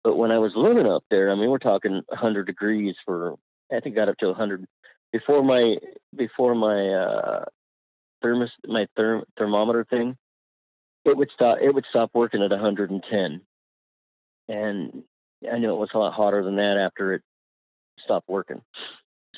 [0.03, 3.35] But when I was living up there, I mean, we're talking 100 degrees for
[3.71, 4.67] I think got up to 100
[5.13, 5.77] before my
[6.17, 7.45] before my uh
[8.23, 10.17] thermos my therm, thermometer thing.
[11.05, 11.59] It would stop.
[11.63, 13.41] It would stop working at 110,
[14.49, 15.03] and
[15.51, 17.23] I knew it was a lot hotter than that after it
[18.05, 18.61] stopped working.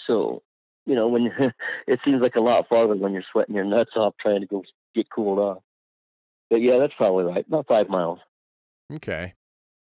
[0.06, 0.42] So,
[0.86, 1.30] you know, when
[1.86, 4.64] it seems like a lot farther when you're sweating your nuts off trying to go
[4.94, 5.62] get cooled off.
[6.50, 7.46] But yeah, that's probably right.
[7.46, 8.18] About five miles.
[8.92, 9.34] Okay.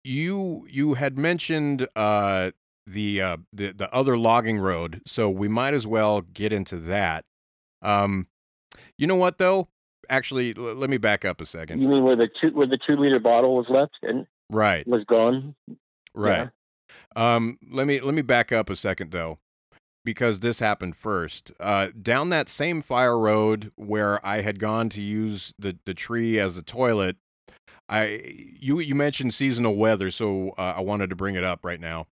[0.03, 2.51] You you had mentioned uh
[2.85, 7.25] the uh the the other logging road, so we might as well get into that.
[7.81, 8.27] Um
[8.97, 9.67] you know what though?
[10.09, 11.81] Actually, l- let me back up a second.
[11.81, 14.87] You mean where the two where the two liter bottle was left and Right.
[14.87, 15.55] was gone?
[16.15, 16.49] Right.
[17.17, 19.39] Um, let me let me back up a second though,
[20.07, 21.51] because this happened first.
[21.59, 26.39] Uh, down that same fire road where I had gone to use the the tree
[26.39, 27.17] as a toilet,
[27.89, 28.21] I
[28.57, 32.07] you you mentioned seasonal weather, so uh, I wanted to bring it up right now.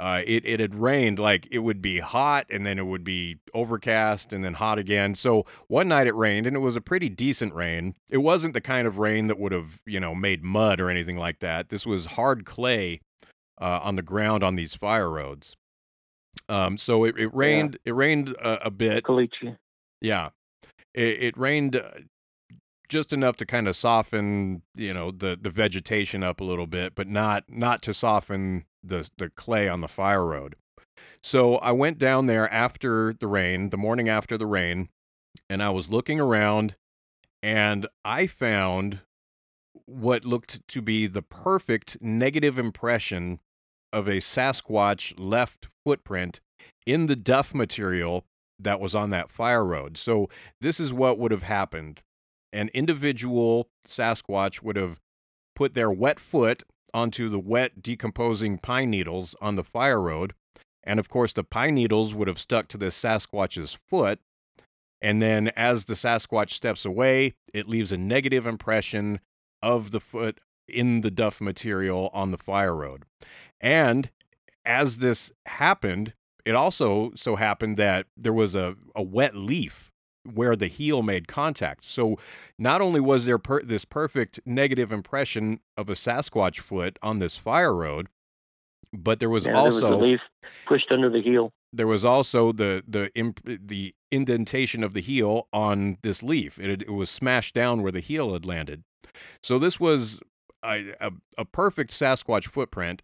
[0.00, 3.36] Uh, it it had rained like it would be hot and then it would be
[3.52, 5.14] overcast and then hot again.
[5.14, 7.96] So one night it rained and it was a pretty decent rain.
[8.10, 11.18] It wasn't the kind of rain that would have you know made mud or anything
[11.18, 11.68] like that.
[11.68, 13.02] This was hard clay
[13.60, 15.54] uh, on the ground on these fire roads.
[16.48, 17.78] Um, so it, it rained.
[17.84, 19.04] It rained a, a bit.
[19.04, 19.56] Caliche.
[20.00, 20.30] Yeah,
[20.94, 21.90] it, it rained uh,
[22.88, 26.94] just enough to kind of soften, you know, the the vegetation up a little bit,
[26.94, 30.56] but not not to soften the the clay on the fire road.
[31.22, 34.88] So I went down there after the rain, the morning after the rain,
[35.50, 36.76] and I was looking around,
[37.42, 39.00] and I found
[39.86, 43.40] what looked to be the perfect negative impression
[43.92, 46.40] of a Sasquatch left footprint
[46.86, 48.24] in the duff material
[48.58, 49.96] that was on that fire road.
[49.96, 50.28] So
[50.60, 52.02] this is what would have happened.
[52.52, 55.00] An individual Sasquatch would have
[55.54, 56.62] put their wet foot
[56.94, 60.34] onto the wet decomposing pine needles on the fire road.
[60.84, 64.20] And of course, the pine needles would have stuck to this Sasquatch's foot.
[65.02, 69.20] And then as the Sasquatch steps away, it leaves a negative impression
[69.62, 73.04] of the foot in the duff material on the fire road.
[73.60, 74.10] And
[74.64, 79.90] as this happened, it also so happened that there was a, a wet leaf
[80.24, 81.84] where the heel made contact.
[81.84, 82.18] So
[82.58, 87.36] not only was there per- this perfect negative impression of a Sasquatch foot on this
[87.36, 88.08] fire road,
[88.92, 90.20] but there was Yeah, also there was a leaf
[90.66, 91.52] pushed under the heel.
[91.72, 96.58] there was also the the imp- the indentation of the heel on this leaf.
[96.58, 98.82] It, had- it was smashed down where the heel had landed.
[99.42, 100.20] So this was
[100.64, 103.02] a, a, a perfect Sasquatch footprint,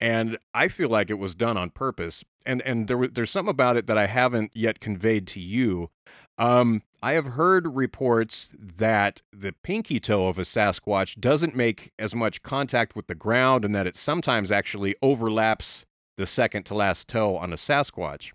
[0.00, 2.24] and I feel like it was done on purpose.
[2.46, 5.90] And and there there's something about it that I haven't yet conveyed to you.
[6.38, 12.14] Um, I have heard reports that the pinky toe of a Sasquatch doesn't make as
[12.14, 15.84] much contact with the ground and that it sometimes actually overlaps
[16.16, 18.32] the second to last toe on a Sasquatch.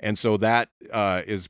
[0.00, 1.48] And so that uh, is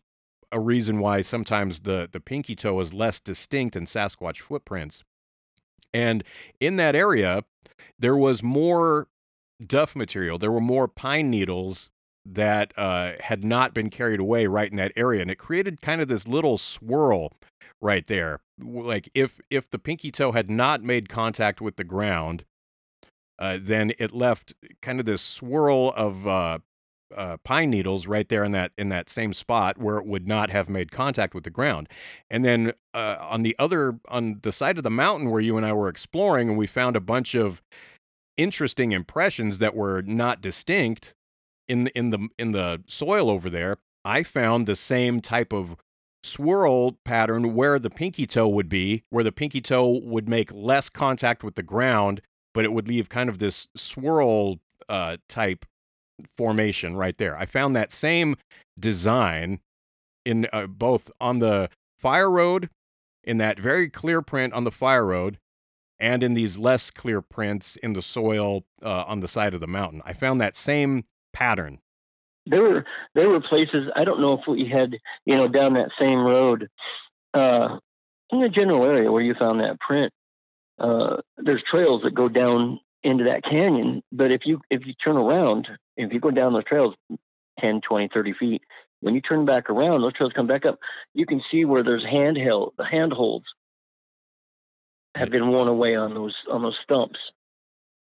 [0.53, 5.05] a reason why sometimes the, the pinky toe is less distinct in Sasquatch footprints.
[5.93, 6.25] And
[6.61, 7.45] in that area,
[7.99, 9.09] there was more
[9.65, 11.91] duff material, there were more pine needles
[12.25, 16.01] that uh, had not been carried away right in that area, and it created kind
[16.01, 17.33] of this little swirl
[17.81, 18.41] right there.
[18.59, 22.45] Like if if the pinky toe had not made contact with the ground,
[23.39, 26.59] uh, then it left kind of this swirl of uh,
[27.15, 30.51] uh, pine needles right there in that in that same spot where it would not
[30.51, 31.89] have made contact with the ground.
[32.31, 35.67] And then uh, on the other on the side of the mountain where you and
[35.67, 37.63] I were exploring, and we found a bunch of
[38.37, 41.15] interesting impressions that were not distinct
[41.69, 45.77] in the, in the in the soil over there, I found the same type of
[46.23, 50.89] swirl pattern where the pinky toe would be, where the pinky toe would make less
[50.89, 52.21] contact with the ground,
[52.55, 54.59] but it would leave kind of this swirl
[54.89, 55.65] uh, type
[56.37, 57.37] formation right there.
[57.37, 58.37] I found that same
[58.79, 59.61] design
[60.25, 61.69] in uh, both on the
[61.99, 62.71] fire road,
[63.23, 65.39] in that very clear print on the fire road,
[65.99, 69.67] and in these less clear prints in the soil uh, on the side of the
[69.67, 70.03] mountain.
[70.05, 71.05] I found that same
[71.37, 71.79] pattern?
[72.47, 72.85] There were
[73.15, 76.69] there were places I don't know if we had you know down that same road
[77.35, 77.79] uh,
[78.31, 80.13] in the general area where you found that print.
[80.79, 85.17] Uh, there's trails that go down into that canyon, but if you if you turn
[85.17, 86.95] around, if you go down those trails
[87.61, 88.63] 10, 20, 30 feet,
[89.01, 90.79] when you turn back around, those trails come back up.
[91.15, 93.47] You can see where there's handheld the handholds
[95.17, 97.19] have been worn away on those on those stumps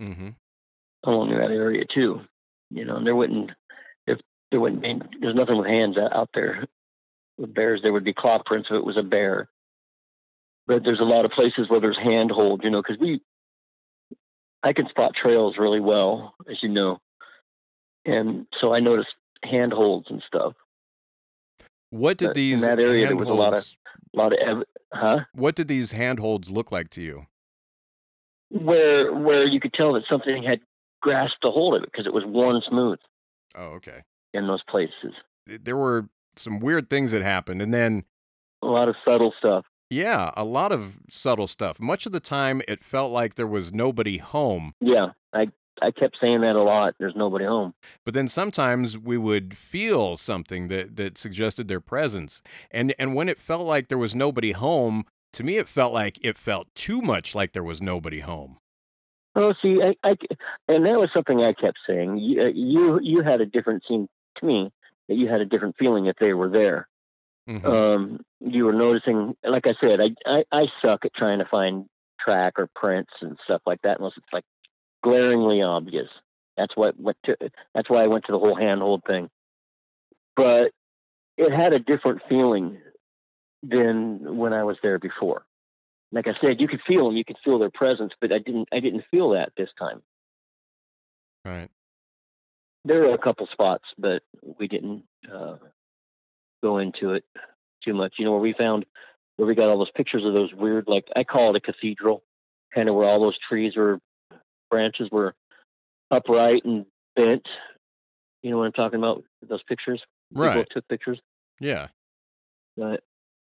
[0.01, 0.29] mm-hmm.
[1.03, 2.21] along that area too.
[2.69, 3.51] You know, and there wouldn't
[4.07, 4.19] if
[4.51, 6.65] there wouldn't be there's nothing with hands out there
[7.37, 7.81] with bears.
[7.83, 9.49] There would be claw prints if it was a bear.
[10.67, 13.21] But there's a lot of places where there's handhold, you know, because we
[14.63, 16.99] I can spot trails really well, as you know,
[18.05, 19.09] and so I noticed
[19.43, 20.53] handholds and stuff.
[21.91, 23.77] What did these in that area there was a lot of handholds-
[24.13, 24.63] a lot of ev-
[24.93, 27.27] huh what did these handholds look like to you?
[28.49, 30.59] where where you could tell that something had
[31.01, 32.99] grasped a hold of it because it was worn smooth
[33.55, 34.03] Oh, okay.
[34.33, 35.13] in those places.
[35.45, 38.03] There were some weird things that happened, and then
[38.61, 39.65] A lot of subtle stuff.
[39.89, 41.79] yeah, a lot of subtle stuff.
[41.79, 45.47] Much of the time, it felt like there was nobody home, Yeah, I
[45.81, 46.95] I kept saying that a lot.
[46.99, 47.73] There's nobody home.
[48.05, 52.41] but then sometimes we would feel something that that suggested their presence,
[52.71, 55.05] and and when it felt like there was nobody home.
[55.33, 58.57] To me, it felt like it felt too much like there was nobody home.
[59.33, 60.15] Oh, see, I, I
[60.67, 62.17] and that was something I kept saying.
[62.17, 64.07] You, uh, you you had a different seem
[64.39, 64.69] to me
[65.07, 66.89] that you had a different feeling if they were there.
[67.49, 67.65] Mhm.
[67.65, 71.85] Um, you were noticing, like I said, I, I I suck at trying to find
[72.19, 74.43] track or prints and stuff like that unless it's like
[75.03, 76.07] glaringly obvious.
[76.57, 77.37] That's what went to.
[77.73, 79.29] That's why I went to the whole handhold thing.
[80.35, 80.71] But
[81.37, 82.79] it had a different feeling
[83.63, 85.45] than when I was there before.
[86.11, 88.67] Like I said, you could feel them, you could feel their presence, but I didn't.
[88.71, 90.01] I didn't feel that this time.
[91.45, 91.69] Right.
[92.83, 94.23] There were a couple spots, but
[94.59, 95.55] we didn't uh,
[96.61, 97.23] go into it
[97.85, 98.15] too much.
[98.17, 98.85] You know where we found
[99.37, 102.23] where we got all those pictures of those weird, like I call it a cathedral,
[102.75, 103.99] kind of where all those trees were
[104.71, 105.35] branches were
[106.09, 107.45] upright and bent.
[108.41, 109.23] You know what I'm talking about?
[109.47, 110.01] Those pictures.
[110.33, 110.67] People Right.
[110.71, 111.19] took pictures,
[111.59, 111.89] Yeah.
[112.77, 113.03] but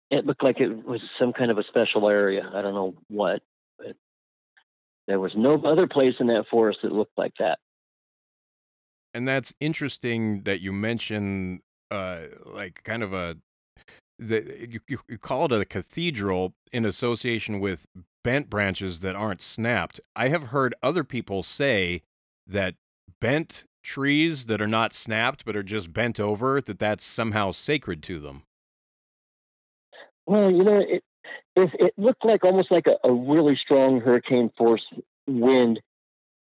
[0.10, 2.50] it looked like it was some kind of a special area.
[2.52, 3.44] I don't know what,
[3.78, 3.96] but
[5.08, 7.60] there was no other place in that forest that looked like that.
[9.14, 11.62] and that's interesting that you mention
[11.92, 13.36] uh like kind of a
[14.20, 17.88] the you, you, you call it a cathedral in association with
[18.24, 22.02] bent branches that aren't snapped i have heard other people say
[22.46, 22.76] that
[23.22, 28.04] bent trees that are not snapped but are just bent over that that's somehow sacred
[28.04, 28.44] to them
[30.30, 31.04] Well, you know, it
[31.56, 34.84] it, it looked like almost like a, a really strong hurricane force
[35.28, 35.80] wind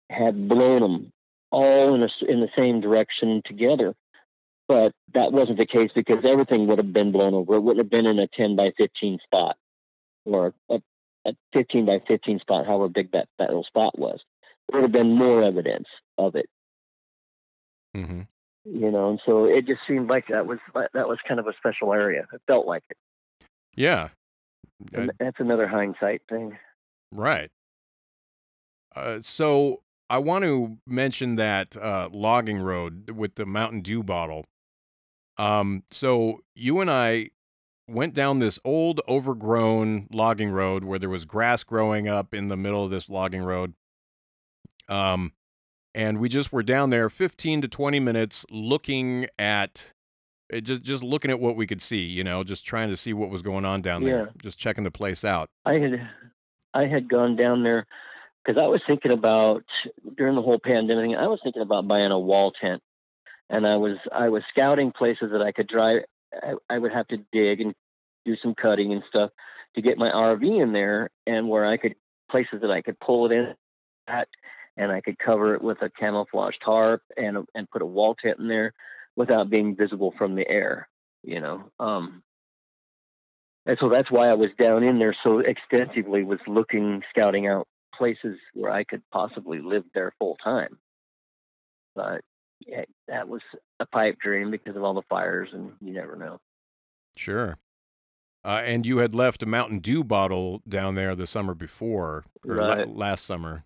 [0.09, 1.13] had blown them
[1.51, 3.93] all in a in the same direction together.
[4.69, 7.55] But that wasn't the case because everything would have been blown over.
[7.55, 9.57] It wouldn't have been in a ten by fifteen spot
[10.25, 10.79] or a,
[11.27, 14.21] a fifteen by fifteen spot, however big that that little spot was.
[14.71, 16.47] There would have been more evidence of it,
[17.97, 18.23] mm-hmm.
[18.65, 19.11] you know.
[19.11, 22.27] And so it just seemed like that was that was kind of a special area.
[22.33, 22.97] It felt like it.
[23.75, 24.11] yeah
[24.95, 26.57] And that's another hindsight thing.
[27.11, 27.51] Right.
[28.95, 34.45] Uh, so I want to mention that uh, logging road with the Mountain Dew bottle.
[35.39, 37.31] Um, so you and I
[37.89, 42.57] went down this old overgrown logging road where there was grass growing up in the
[42.57, 43.75] middle of this logging road.
[44.89, 45.33] Um,
[45.95, 49.93] and we just were down there 15 to 20 minutes looking at
[50.51, 53.15] it just just looking at what we could see, you know, just trying to see
[53.15, 54.31] what was going on down there, Yeah.
[54.43, 55.49] just checking the place out.
[55.65, 56.09] I had
[56.75, 57.87] I had gone down there
[58.45, 59.65] because I was thinking about
[60.17, 61.17] during the whole pandemic.
[61.17, 62.83] I was thinking about buying a wall tent,
[63.53, 66.03] and I was I was scouting places that I could drive.
[66.35, 67.75] I, I would have to dig and
[68.25, 69.31] do some cutting and stuff
[69.77, 71.95] to get my RV in there, and where I could
[72.31, 73.55] places that I could pull it in
[74.09, 74.29] at,
[74.77, 78.39] and I could cover it with a camouflage tarp and and put a wall tent
[78.39, 78.73] in there
[79.17, 80.89] without being visible from the air.
[81.23, 81.71] You know.
[81.79, 82.23] Um,
[83.67, 87.69] and so that's why I was down in there so extensively, was looking, scouting out
[87.95, 90.79] places where I could possibly live there full time.
[91.95, 92.23] But
[92.67, 93.43] yeah, that was
[93.81, 96.41] a pipe dream because of all the fires, and you never know.
[97.17, 97.59] Sure.
[98.45, 102.57] Uh, and you had left a Mountain Dew bottle down there the summer before, or
[102.57, 103.65] la- last summer.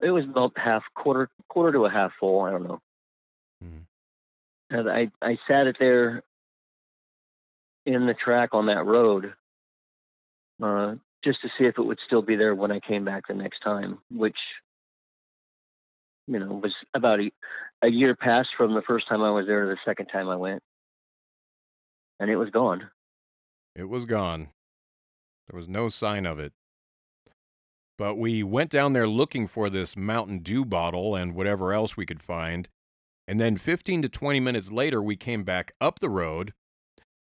[0.00, 2.40] It was about half, quarter, quarter to a half full.
[2.40, 2.80] I don't know.
[3.62, 3.84] Mhm.
[4.70, 6.22] And I, I sat it there
[7.84, 9.34] in the track on that road,
[10.62, 13.34] uh, just to see if it would still be there when I came back the
[13.34, 14.38] next time, which,
[16.30, 17.30] you know, was about a,
[17.82, 20.36] a year past from the first time I was there to the second time I
[20.36, 20.62] went,
[22.20, 22.88] and it was gone.
[23.74, 24.48] It was gone.
[25.48, 26.52] There was no sign of it.
[27.98, 32.06] But we went down there looking for this Mountain Dew bottle and whatever else we
[32.06, 32.68] could find.
[33.26, 36.52] And then 15 to 20 minutes later, we came back up the road,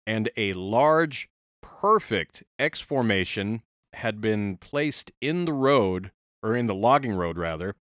[0.05, 1.29] and a large,
[1.61, 3.61] perfect X formation
[3.93, 6.11] had been placed in the road,
[6.43, 7.75] or in the logging road, rather,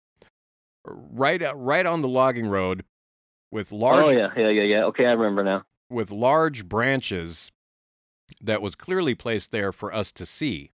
[0.85, 2.83] right, right on the logging road
[3.51, 4.83] with large oh yeah, yeah, yeah, yeah.
[4.85, 5.63] Okay, I remember now.
[5.89, 7.51] with large branches
[8.41, 10.71] that was clearly placed there for us to see.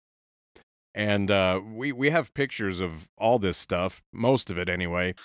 [0.95, 5.15] And uh, we we have pictures of all this stuff, most of it anyway.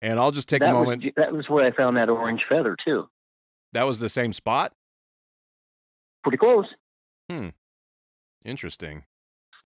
[0.00, 1.04] And I'll just take that a moment.
[1.04, 3.08] was that was where I found that orange feather too.
[3.72, 4.72] that was the same spot.
[6.24, 6.66] Pretty close.
[7.30, 7.48] Hmm.
[8.44, 9.04] Interesting.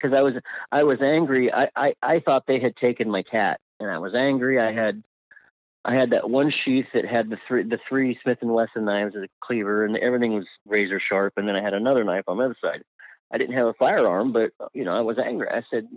[0.01, 0.33] because I was
[0.71, 1.51] I was angry.
[1.53, 4.59] I, I I thought they had taken my cat, and I was angry.
[4.59, 5.03] I had
[5.85, 9.15] I had that one sheath that had the three the three Smith and Wesson knives
[9.15, 11.33] as a cleaver, and everything was razor sharp.
[11.37, 12.83] And then I had another knife on the other side.
[13.31, 15.47] I didn't have a firearm, but you know I was angry.
[15.49, 15.87] I said,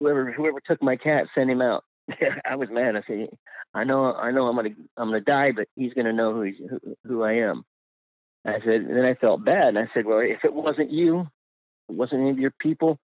[0.00, 1.84] whoever whoever took my cat, send him out.
[2.44, 2.96] I was mad.
[2.96, 3.28] I said,
[3.72, 6.56] I know I know I'm gonna I'm gonna die, but he's gonna know who he's
[6.58, 7.64] who, who I am.
[8.44, 11.28] I said, and then I felt bad, and I said, well, if it wasn't you,
[11.88, 12.98] it wasn't any of your people,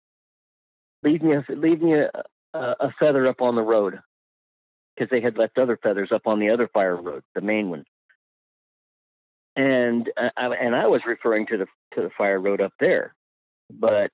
[1.02, 2.10] leave me a leave me a,
[2.54, 3.98] a, a feather up on the road
[4.94, 7.84] because they had left other feathers up on the other fire road, the main one.
[9.56, 13.14] And uh, I, and I was referring to the to the fire road up there,
[13.70, 14.10] but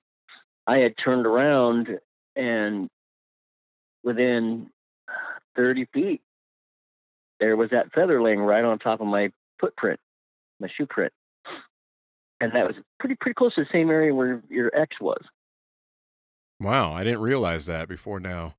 [0.67, 1.87] I had turned around
[2.35, 2.89] and
[4.03, 4.69] within
[5.55, 6.21] thirty feet
[7.39, 9.99] there was that feather laying right on top of my footprint,
[10.59, 11.11] my shoe print,
[12.39, 15.23] and that was pretty pretty close to the same area where your ex was.
[16.61, 18.53] Wow, I didn't realize that before now.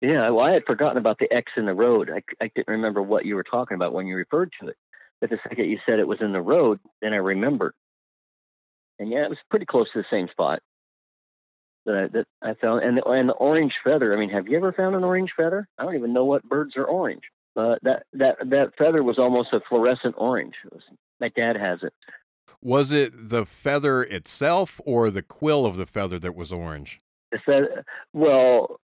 [0.00, 2.10] Yeah, well, I had forgotten about the X in the road.
[2.10, 4.76] I, I didn't remember what you were talking about when you referred to it.
[5.20, 7.74] But the second you said it was in the road, then I remembered.
[8.98, 10.58] And yeah, it was pretty close to the same spot
[11.86, 12.82] that I, that I found.
[12.82, 14.12] And the, and the orange feather.
[14.12, 15.68] I mean, have you ever found an orange feather?
[15.78, 17.22] I don't even know what birds are orange.
[17.54, 20.54] But that that that feather was almost a fluorescent orange.
[20.64, 20.82] It was,
[21.20, 21.92] my dad has it.
[22.60, 27.00] Was it the feather itself or the quill of the feather that was orange?
[27.32, 27.84] The feather.
[28.12, 28.78] Well,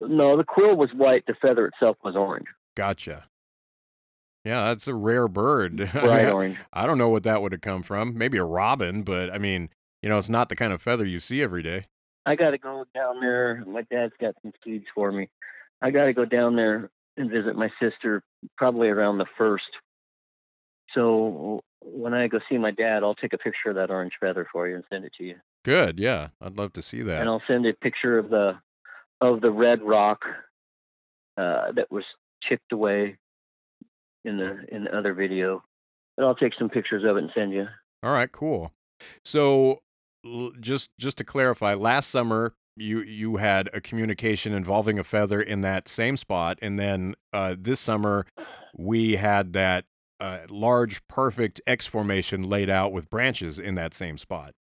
[0.00, 1.24] no, the quill was white.
[1.26, 3.24] The feather itself was orange, Gotcha.
[4.44, 5.76] Yeah, that's a rare bird.
[5.92, 6.58] Bright orange.
[6.72, 8.16] I don't know what that would have come from.
[8.16, 9.70] Maybe a robin, but I mean,
[10.02, 11.86] you know, it's not the kind of feather you see every day.
[12.24, 13.64] I got to go down there.
[13.66, 15.28] My dad's got some seeds for me.
[15.82, 18.22] I got to go down there and visit my sister
[18.56, 19.64] probably around the first.
[20.94, 21.62] So
[21.92, 24.68] when I go see my dad, I'll take a picture of that orange feather for
[24.68, 25.36] you and send it to you.
[25.64, 25.98] Good.
[25.98, 27.20] Yeah, I'd love to see that.
[27.20, 28.58] And I'll send a picture of the
[29.20, 30.22] of the red rock
[31.36, 32.04] uh, that was
[32.42, 33.16] chipped away
[34.24, 35.62] in the in the other video.
[36.16, 37.66] But I'll take some pictures of it and send you.
[38.02, 38.72] All right, cool.
[39.24, 39.80] So,
[40.24, 45.40] l- just just to clarify, last summer you you had a communication involving a feather
[45.40, 48.26] in that same spot, and then uh, this summer
[48.76, 49.84] we had that
[50.20, 54.54] uh, large, perfect X formation laid out with branches in that same spot.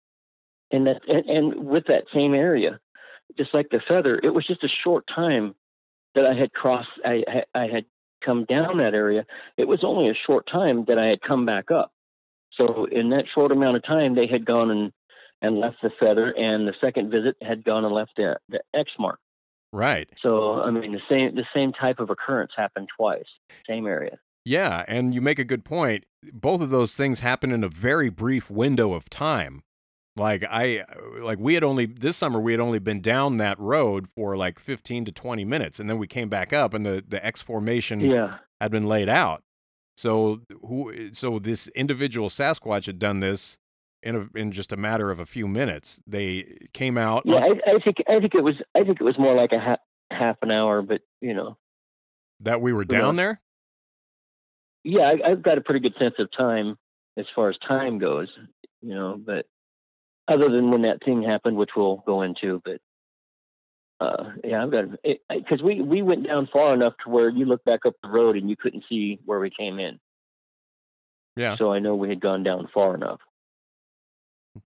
[0.71, 2.79] and that and, and with that same area,
[3.37, 5.55] just like the feather, it was just a short time
[6.15, 6.89] that I had crossed.
[7.05, 7.85] I I I had
[8.25, 9.25] come down that area.
[9.57, 11.91] It was only a short time that I had come back up.
[12.59, 14.91] So in that short amount of time, they had gone and
[15.41, 18.89] and left the feather, and the second visit had gone and left the the X
[18.99, 19.19] mark.
[19.71, 20.09] Right.
[20.21, 23.27] So I mean, the same the same type of occurrence happened twice,
[23.67, 24.17] same area.
[24.47, 26.05] Yeah, and you make a good point.
[26.31, 29.61] Both of those things happen in a very brief window of time.
[30.15, 33.59] Like I uh, like we had only this summer we had only been down that
[33.59, 37.03] road for like 15 to 20 minutes and then we came back up and the
[37.07, 39.43] the X formation Yeah, had been laid out.
[39.97, 43.57] So who eh, so this individual Sasquatch had done this
[44.01, 45.99] in a, in just a matter of a few minutes.
[46.07, 47.35] They came out yeah.
[47.35, 49.59] on- I, I think I think it was I think it was more like a
[49.59, 51.57] ha- half an hour, but you know,
[52.39, 53.41] that we were down there.
[54.83, 56.77] Yeah, I, I've got a pretty good sense of time
[57.17, 58.29] as far as time goes,
[58.81, 59.19] you know.
[59.23, 59.45] But
[60.27, 62.79] other than when that thing happened, which we'll go into, but
[63.99, 64.85] uh, yeah, I've got
[65.29, 68.37] because we we went down far enough to where you look back up the road
[68.37, 69.99] and you couldn't see where we came in.
[71.35, 71.55] Yeah.
[71.57, 73.19] So I know we had gone down far enough.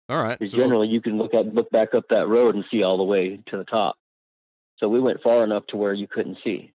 [0.09, 0.37] All right.
[0.39, 3.03] So, generally, you can look at look back up that road and see all the
[3.03, 3.97] way to the top.
[4.77, 6.71] So we went far enough to where you couldn't see.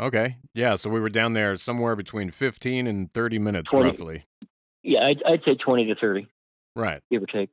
[0.00, 0.36] Okay.
[0.54, 3.84] Yeah, so we were down there somewhere between 15 and 30 minutes 20.
[3.90, 4.24] roughly.
[4.82, 6.28] Yeah, I'd, I'd say twenty to thirty,
[6.76, 7.02] Right.
[7.10, 7.50] give or take.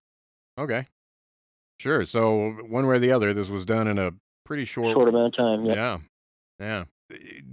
[0.58, 0.88] Okay.
[1.80, 2.06] Sure.
[2.06, 4.12] So one way or the other, this was done in a
[4.46, 4.93] pretty short.
[4.93, 5.66] Short amount of time.
[5.66, 5.74] Yeah.
[5.74, 5.98] Yeah.
[6.60, 6.84] Yeah.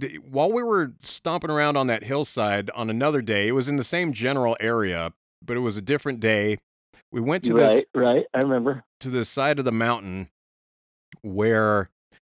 [0.01, 3.75] Eh, while we were stomping around on that hillside on another day, it was in
[3.75, 5.11] the same general area,
[5.43, 6.57] but it was a different day.
[7.11, 8.25] We went to this Right, right.
[8.33, 8.83] I remember.
[9.01, 10.29] to the side of the mountain
[11.21, 11.89] where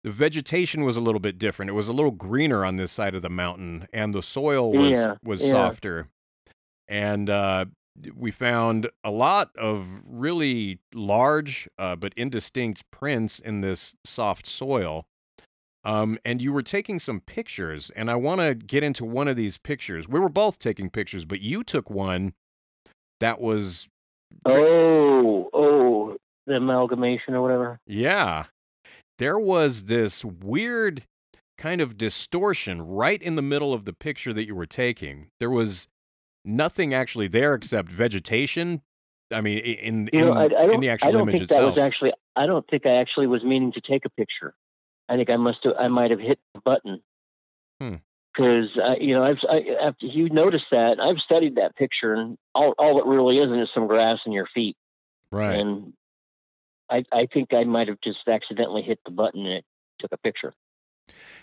[0.05, 1.71] the vegetation was a little bit different.
[1.71, 4.91] It was a little greener on this side of the mountain, and the soil was
[4.91, 5.51] Yeah, was yeah.
[5.53, 6.09] softer.
[6.87, 7.67] And uh,
[8.15, 15.07] we found a lot of really large uh, but indistinct prints in this soft soil.
[15.85, 19.37] Um, and you were taking some pictures, and I want to get into one of
[19.37, 20.09] these pictures.
[20.09, 22.35] We were both taking pictures, but you took one
[23.21, 23.89] that was
[24.45, 27.81] Oh, oh, the amalgamation or whatever.
[27.87, 28.47] Yeah.
[29.19, 31.05] There was this weird
[31.57, 35.29] kind of distortion right in the middle of the picture that you were taking.
[35.41, 35.89] There was
[36.45, 38.83] nothing actually there except vegetation.
[39.33, 41.39] I mean, i- in You know, in, I, I in the I actual don't image
[41.39, 42.13] think that was actually.
[42.37, 44.55] I don't think I actually was meaning to take a picture.
[45.09, 45.75] I think I must have.
[45.79, 47.01] I might have hit the button.
[47.81, 47.97] Hmm.
[48.35, 52.39] Because uh, you know, I've I, after you noticed that I've studied that picture, and
[52.55, 54.77] all all it really is is some grass in your feet.
[55.33, 55.59] right.
[55.59, 55.93] And
[56.91, 59.65] I I think I might have just accidentally hit the button and it
[59.99, 60.55] took a picture.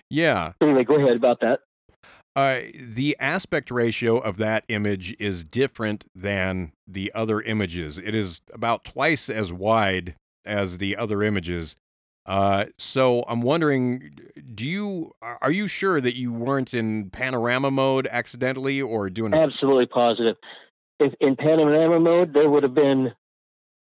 [0.09, 0.53] yeah.
[0.61, 1.59] Anyway, go ahead about that.
[2.35, 7.97] Uh, the aspect ratio of that image is different than the other images.
[7.97, 11.77] It is about twice as wide as the other images.
[12.25, 14.11] Uh, so I'm wondering,
[14.53, 19.37] do you are you sure that you weren't in panorama mode accidentally or doing a
[19.37, 20.35] Absolutely positive.
[20.99, 23.13] If in panorama mode, there would have been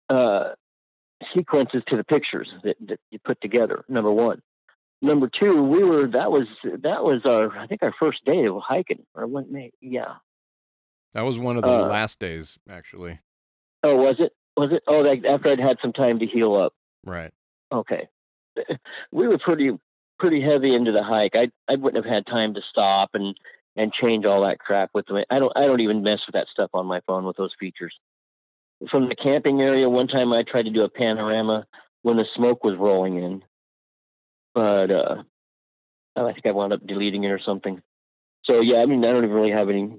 [0.09, 0.51] uh,
[1.35, 3.83] sequences to the pictures that, that you put together.
[3.87, 4.41] Number one.
[5.01, 8.55] Number two, we were that was that was our I think our first day of
[8.65, 10.15] hiking or May yeah.
[11.13, 13.19] that was one of the uh, last days actually.
[13.83, 14.31] Oh, was it?
[14.55, 14.81] Was it?
[14.87, 16.73] Oh, that, after I'd had some time to heal up.
[17.05, 17.31] Right.
[17.71, 18.07] Okay.
[19.11, 19.71] We were pretty
[20.19, 21.35] pretty heavy into the hike.
[21.35, 23.35] I I wouldn't have had time to stop and
[23.75, 26.47] and change all that crap with the I don't I don't even mess with that
[26.51, 27.93] stuff on my phone with those features.
[28.91, 31.65] From the camping area, one time I tried to do a panorama
[32.01, 33.43] when the smoke was rolling in,
[34.53, 35.23] but uh,
[36.15, 37.81] I think I wound up deleting it or something.
[38.45, 39.93] So yeah, I mean I don't even really have any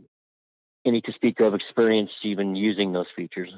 [0.87, 3.51] any to speak of experience even using those features.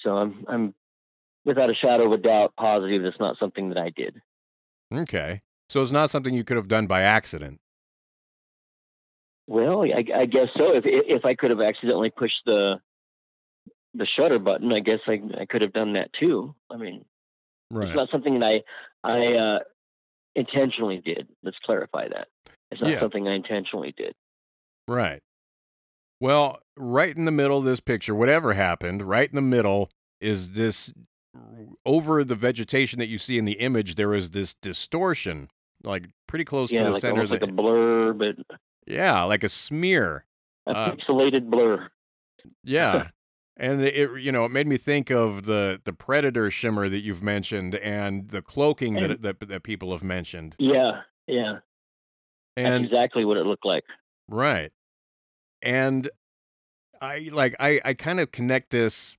[0.00, 0.74] So I'm I'm
[1.44, 4.20] without a shadow of a doubt positive that's not something that I did.
[4.92, 5.42] Okay.
[5.68, 7.60] So it's not something you could have done by accident.
[9.46, 10.72] Well, I, I guess so.
[10.72, 12.78] If if I could have accidentally pushed the
[13.94, 16.54] the shutter button, I guess I I could have done that too.
[16.70, 17.04] I mean,
[17.70, 17.88] Right.
[17.88, 18.62] it's not something that
[19.04, 19.58] I I uh,
[20.34, 21.28] intentionally did.
[21.42, 22.28] Let's clarify that.
[22.70, 23.00] It's not Yeah.
[23.00, 24.14] something I intentionally did.
[24.88, 25.22] Right.
[26.20, 29.90] Well, right in the middle of this picture, whatever happened, right in the middle
[30.20, 30.92] is this
[31.84, 35.50] over the vegetation that you see in the image, there is this distortion,
[35.82, 37.12] like pretty close yeah, to the like center.
[37.22, 38.36] almost Of like a blur, but
[38.86, 40.24] yeah, like a smear.
[40.66, 41.88] a Uh, pixelated blur.
[42.62, 43.08] Yeah.
[43.56, 47.22] And it you know, it made me think of the the predator shimmer that you've
[47.22, 50.56] mentioned and the cloaking that And- that that people have mentioned.
[50.58, 51.58] Yeah, yeah.
[52.56, 53.84] And That's exactly what it looked like.
[54.28, 54.72] Right.
[55.62, 56.08] And
[57.00, 59.16] I like I I kind of connect this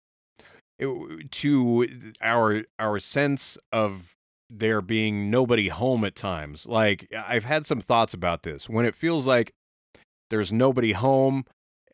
[0.79, 1.87] to
[2.21, 4.15] our our sense of
[4.49, 6.65] there being nobody home at times.
[6.65, 8.69] Like I've had some thoughts about this.
[8.69, 9.53] When it feels like
[10.29, 11.45] there's nobody home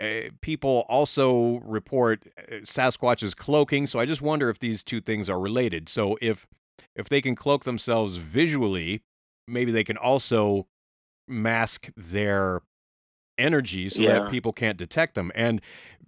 [0.01, 5.29] Uh, people also report uh, Sasquatch's cloaking, so I just wonder if these two things
[5.29, 5.87] are related.
[5.89, 6.47] So if
[6.95, 9.01] if they can cloak themselves visually,
[9.47, 10.67] maybe they can also
[11.27, 12.61] mask their
[13.37, 14.19] energy so Yeah.
[14.19, 15.31] that people can't detect them.
[15.35, 15.61] And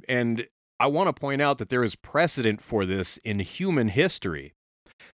[0.09, 0.47] and
[0.79, 4.53] I want to point out that there is precedent for this in human history.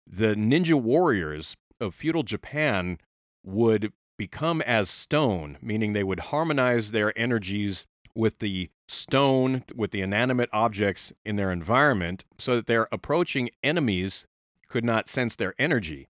[0.06, 2.98] The ninja warriors of feudal Japan
[3.44, 7.86] would become as stone, meaning they would harmonize their energies
[8.18, 14.26] with the stone, with the inanimate objects in their environment, so that their approaching enemies
[14.68, 16.08] could not sense their energy.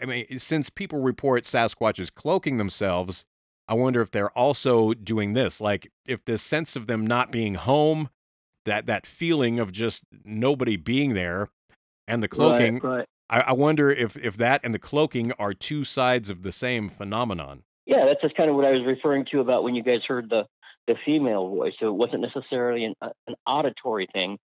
[0.00, 3.26] I mean, since people report Sasquatches cloaking themselves,
[3.68, 5.60] I wonder if they're also doing this.
[5.60, 8.08] Like, if this sense of them not being home,
[8.64, 11.50] that that feeling of just nobody being there,
[12.08, 13.06] and the cloaking, Right, right.
[13.28, 16.88] I, I wonder if if that and the cloaking are two sides of the same
[16.88, 17.64] phenomenon.
[17.84, 20.30] Yeah, that's just kind of what I was referring to about when you guys heard
[20.30, 20.46] the
[20.86, 21.72] the female voice.
[21.80, 24.38] So it wasn't necessarily an uh, an auditory thing.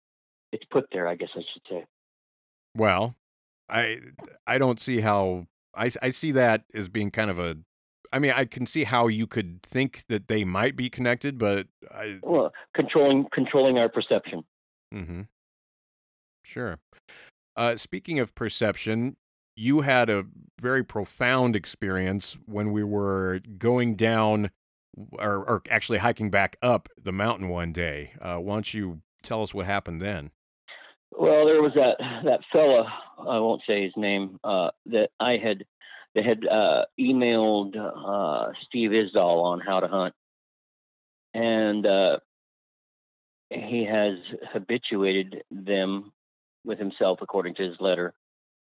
[0.52, 1.84] It's put there, I guess I should say.
[2.76, 3.14] Well,
[3.68, 4.00] I
[4.46, 7.56] I don't see how I I see that as being kind of a.
[8.12, 11.66] I mean, I can see how you could think that they might be connected, but
[11.90, 12.18] I.
[12.22, 14.44] Well, controlling controlling our perception.
[14.94, 15.22] Mm-hmm.
[16.44, 16.78] Sure.
[17.56, 19.16] Uh, speaking of perception,
[19.56, 20.26] you had a
[20.60, 24.50] very profound experience when we were going down,
[25.18, 28.12] or, or actually hiking back up the mountain one day.
[28.20, 30.30] Uh, why don't you tell us what happened then?
[31.16, 32.92] Well, there was that that fella.
[33.18, 34.40] I won't say his name.
[34.42, 35.64] Uh, that I had
[36.14, 40.14] that had uh, emailed uh, Steve Isdahl on how to hunt,
[41.32, 42.18] and uh,
[43.50, 44.18] he has
[44.52, 46.12] habituated them
[46.64, 48.12] with himself, according to his letter.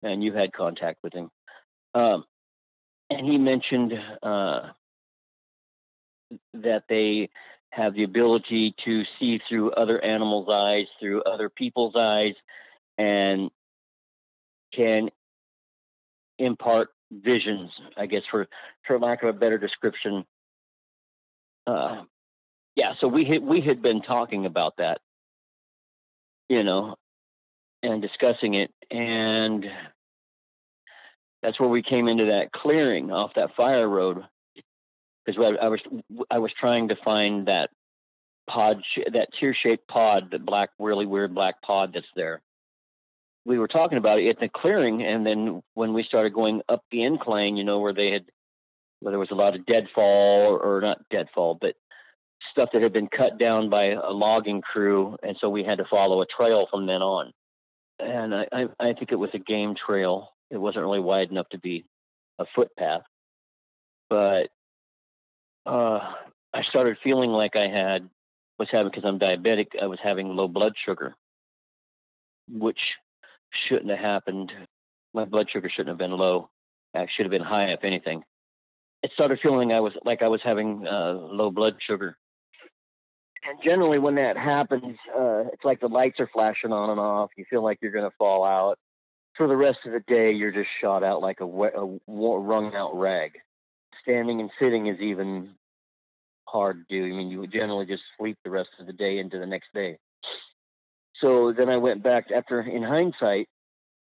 [0.01, 1.29] And you had contact with him,
[1.93, 2.23] um,
[3.11, 3.93] and he mentioned
[4.23, 4.71] uh,
[6.53, 7.29] that they
[7.71, 12.33] have the ability to see through other animals' eyes, through other people's eyes,
[12.97, 13.49] and
[14.75, 15.09] can
[16.37, 17.69] impart visions.
[17.97, 18.47] I guess for
[18.85, 20.25] for lack of a better description.
[21.65, 22.03] Uh,
[22.75, 24.99] yeah, so we had we had been talking about that,
[26.49, 26.95] you know,
[27.83, 29.65] and discussing it, and
[31.41, 34.23] that's where we came into that clearing off that fire road
[35.35, 35.79] because I was
[36.29, 37.69] I was trying to find that
[38.49, 38.81] pod,
[39.13, 42.41] that tear shaped pod, that black, really weird black pod that's there.
[43.45, 46.83] We were talking about it at the clearing, and then when we started going up
[46.91, 48.25] the incline, you know, where they had,
[48.99, 51.73] where there was a lot of deadfall, or, or not deadfall, but
[52.51, 55.85] stuff that had been cut down by a logging crew, and so we had to
[55.89, 57.31] follow a trail from then on.
[57.99, 60.29] And I, I, I think it was a game trail.
[60.49, 61.85] It wasn't really wide enough to be
[62.39, 63.03] a footpath,
[64.09, 64.49] but
[65.65, 65.99] uh,
[66.53, 68.09] I started feeling like I had
[68.59, 69.67] was having because I'm diabetic.
[69.81, 71.15] I was having low blood sugar,
[72.47, 72.79] which
[73.67, 74.51] shouldn't have happened.
[75.13, 76.49] My blood sugar shouldn't have been low.
[76.95, 78.23] I should have been high, if anything.
[79.01, 82.17] It started feeling I was like I was having uh, low blood sugar.
[83.43, 87.31] And generally, when that happens, uh, it's like the lights are flashing on and off.
[87.35, 88.77] You feel like you're going to fall out.
[89.35, 92.99] For the rest of the day, you're just shot out like a, a wrung out
[92.99, 93.31] rag
[94.01, 95.51] standing and sitting is even
[96.47, 97.05] hard to do.
[97.05, 99.67] I mean, you would generally just sleep the rest of the day into the next
[99.73, 99.97] day.
[101.23, 103.47] So then I went back after, in hindsight,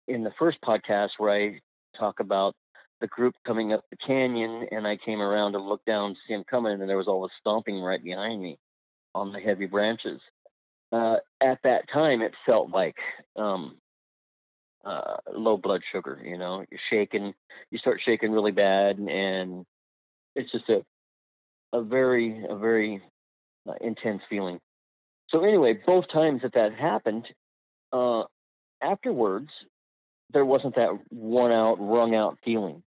[0.06, 1.60] in the first podcast where I
[1.98, 2.54] talk about
[3.00, 6.44] the group coming up the canyon, and I came around to look down, see them
[6.48, 8.58] coming, and there was all the stomping right behind me
[9.14, 10.20] on the heavy branches.
[10.92, 12.96] Uh, at that time, it felt like
[13.36, 13.76] um,
[14.84, 16.20] uh, low blood sugar.
[16.24, 17.32] You know, you're shaking,
[17.70, 19.64] you start shaking really bad, and
[20.34, 20.82] it's just a
[21.72, 23.02] a very a very
[23.68, 24.58] uh, intense feeling.
[25.28, 27.26] So anyway, both times that that happened,
[27.92, 28.24] uh,
[28.82, 29.50] afterwards
[30.32, 32.82] there wasn't that worn out, wrung out feeling.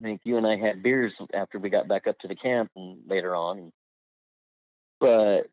[0.00, 2.70] I think you and I had beers after we got back up to the camp
[2.76, 3.72] and later on,
[5.00, 5.46] but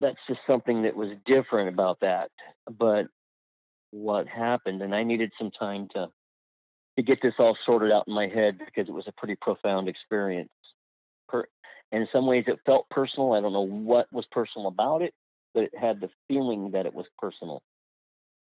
[0.00, 2.30] that's just something that was different about that.
[2.70, 3.06] But
[3.90, 6.08] what happened, and I needed some time to
[6.96, 9.88] to get this all sorted out in my head because it was a pretty profound
[9.88, 10.50] experience.
[11.28, 11.48] Per-
[11.92, 13.32] and in some ways, it felt personal.
[13.32, 15.14] I don't know what was personal about it,
[15.54, 17.62] but it had the feeling that it was personal.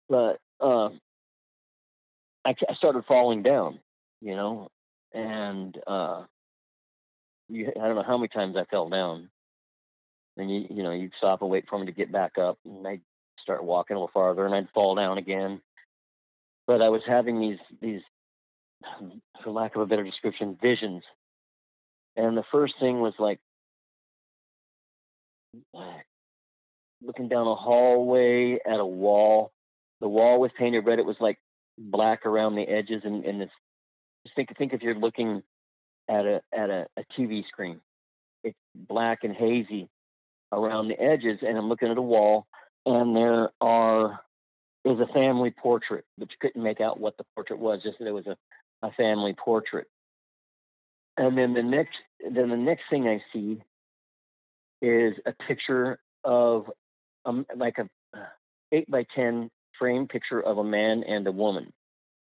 [0.08, 0.88] But uh,
[2.44, 3.80] I, I started falling down,
[4.20, 4.68] you know,
[5.12, 6.24] and uh,
[7.48, 9.30] you, I don't know how many times I fell down.
[10.36, 12.86] And you, you know, you'd stop and wait for me to get back up, and
[12.86, 13.00] I'd
[13.42, 15.60] start walking a little farther, and I'd fall down again.
[16.66, 18.02] But I was having these these
[19.42, 21.02] for lack of a better description, visions.
[22.16, 23.38] And the first thing was like
[27.02, 29.52] looking down a hallway at a wall.
[30.00, 30.98] The wall was painted red.
[30.98, 31.38] It was like
[31.76, 33.50] black around the edges, and, and this.
[34.26, 35.42] Just think think if you're looking
[36.08, 37.80] at a at a, a TV screen.
[38.44, 39.88] It's black and hazy
[40.52, 42.46] around the edges, and I'm looking at a wall,
[42.86, 44.20] and there are
[44.84, 47.80] is a family portrait, but you couldn't make out what the portrait was.
[47.82, 48.36] Just that it was a,
[48.82, 49.86] a family portrait.
[51.16, 53.60] And then the next then the next thing I see
[54.80, 56.70] is a picture of
[57.24, 57.88] um, like a
[58.72, 61.72] eight by ten frame picture of a man and a woman.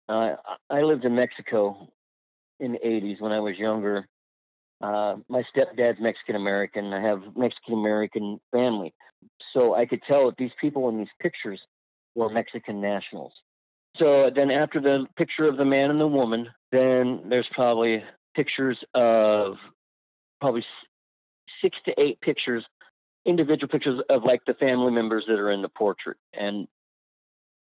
[0.09, 0.37] Uh,
[0.69, 1.89] I lived in Mexico
[2.59, 4.07] in the 80s when I was younger.
[4.81, 6.93] Uh, my stepdad's Mexican American.
[6.93, 8.95] I have Mexican American family.
[9.57, 11.61] So I could tell that these people in these pictures
[12.15, 13.33] were Mexican nationals.
[14.01, 18.03] So then after the picture of the man and the woman, then there's probably
[18.35, 19.57] pictures of
[20.41, 20.65] probably
[21.63, 22.65] six to eight pictures,
[23.27, 26.17] individual pictures of like the family members that are in the portrait.
[26.33, 26.67] And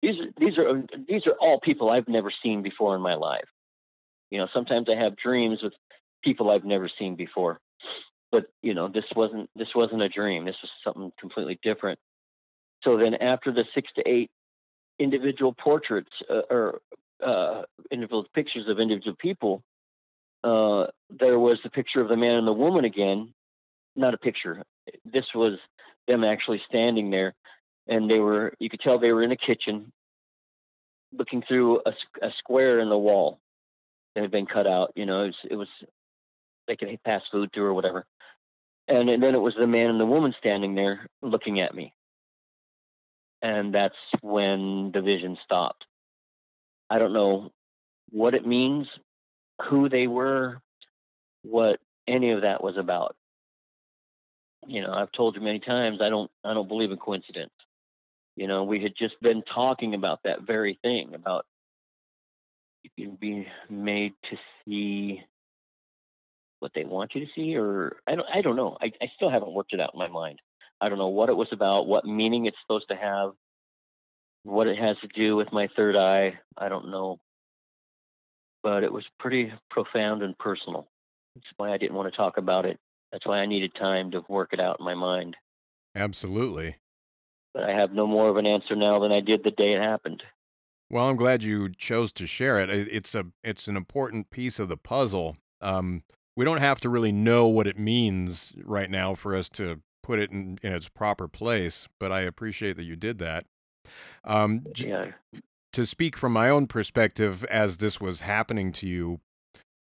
[0.02, 3.48] these these are these are all people I've never seen before in my life.
[4.30, 5.72] You know, sometimes I have dreams with
[6.24, 7.60] people I've never seen before.
[8.32, 10.44] But, you know, this wasn't this wasn't a dream.
[10.44, 12.00] This was something completely different.
[12.82, 14.30] So then after the 6 to 8
[14.98, 16.80] individual portraits uh, or
[17.24, 19.62] uh, individual pictures of individual people,
[20.42, 23.32] uh, there was the picture of the man and the woman again.
[23.96, 24.62] Not a picture.
[25.04, 25.58] This was
[26.08, 27.34] them actually standing there,
[27.86, 28.52] and they were.
[28.58, 29.92] You could tell they were in a kitchen,
[31.16, 33.38] looking through a, a square in the wall
[34.14, 34.92] that had been cut out.
[34.96, 35.68] You know, it was, it was
[36.66, 38.04] they could pass food through or whatever.
[38.88, 41.94] And, and then it was the man and the woman standing there looking at me.
[43.44, 45.84] And that's when the vision stopped.
[46.88, 47.52] I don't know
[48.08, 48.86] what it means,
[49.68, 50.62] who they were,
[51.42, 51.78] what
[52.08, 53.16] any of that was about.
[54.66, 57.52] You know, I've told you many times I don't I don't believe in coincidence.
[58.34, 61.44] You know, we had just been talking about that very thing about
[62.96, 65.22] you made to see
[66.60, 68.78] what they want you to see, or I don't I don't know.
[68.80, 70.40] I, I still haven't worked it out in my mind.
[70.84, 73.30] I don't know what it was about, what meaning it's supposed to have,
[74.42, 76.38] what it has to do with my third eye.
[76.58, 77.20] I don't know.
[78.62, 80.86] But it was pretty profound and personal.
[81.34, 82.78] That's why I didn't want to talk about it.
[83.12, 85.36] That's why I needed time to work it out in my mind.
[85.94, 86.76] Absolutely.
[87.54, 89.80] But I have no more of an answer now than I did the day it
[89.80, 90.22] happened.
[90.90, 92.68] Well, I'm glad you chose to share it.
[92.68, 95.36] It's a it's an important piece of the puzzle.
[95.62, 96.02] Um,
[96.36, 100.20] we don't have to really know what it means right now for us to put
[100.20, 103.46] it in, in its proper place, but I appreciate that you did that.
[104.22, 105.12] Um, yeah.
[105.72, 109.20] To speak from my own perspective, as this was happening to you,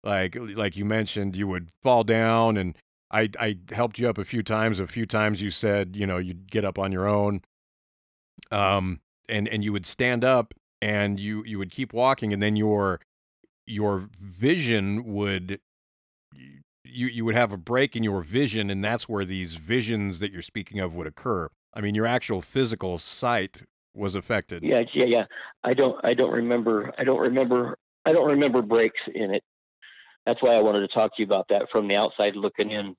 [0.03, 2.77] like like you mentioned, you would fall down, and
[3.11, 4.79] I I helped you up a few times.
[4.79, 7.41] A few times you said, you know, you'd get up on your own,
[8.51, 12.55] um, and and you would stand up, and you you would keep walking, and then
[12.55, 13.01] your
[13.67, 15.59] your vision would
[16.91, 20.31] you you would have a break in your vision and that's where these visions that
[20.31, 21.49] you're speaking of would occur.
[21.73, 23.61] I mean your actual physical sight
[23.95, 24.63] was affected.
[24.63, 25.25] Yeah yeah yeah.
[25.63, 29.43] I don't i don't remember i don't remember i don't remember breaks in it.
[30.25, 32.95] That's why i wanted to talk to you about that from the outside looking in.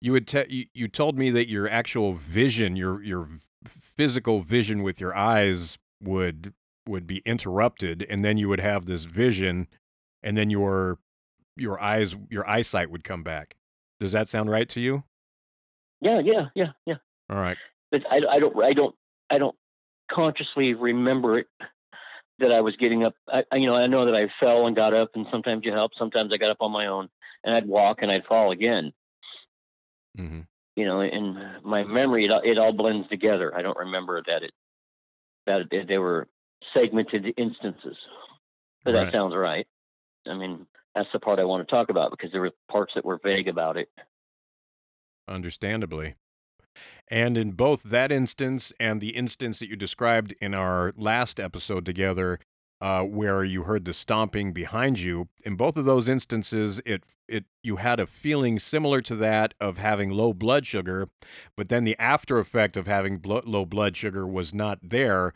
[0.00, 3.28] You would te- you, you told me that your actual vision your your
[3.66, 6.52] physical vision with your eyes would
[6.86, 9.68] would be interrupted and then you would have this vision
[10.22, 10.98] and then your
[11.56, 13.56] your eyes your eyesight would come back.
[14.00, 15.04] Does that sound right to you?
[16.00, 16.96] Yeah, yeah, yeah, yeah.
[17.30, 17.56] All right.
[17.90, 18.94] But I, I don't I don't
[19.30, 19.56] I don't
[20.10, 21.46] consciously remember it
[22.40, 23.14] that I was getting up.
[23.28, 25.92] I, you know, I know that I fell and got up, and sometimes you help.
[25.98, 27.08] Sometimes I got up on my own,
[27.44, 28.92] and I'd walk and I'd fall again.
[30.18, 30.40] Mm-hmm.
[30.76, 33.54] You know, in my memory, it, it all blends together.
[33.54, 34.52] I don't remember that it
[35.46, 36.26] that they were
[36.76, 37.96] segmented instances.
[38.84, 39.04] But right.
[39.04, 39.66] that sounds right.
[40.26, 43.04] I mean, that's the part I want to talk about because there were parts that
[43.04, 43.88] were vague about it.
[45.28, 46.14] Understandably.
[47.08, 51.84] And in both that instance and the instance that you described in our last episode
[51.84, 52.38] together,
[52.80, 57.44] uh, where you heard the stomping behind you, in both of those instances, it it
[57.62, 61.08] you had a feeling similar to that of having low blood sugar,
[61.56, 65.32] but then the after effect of having blo- low blood sugar was not there,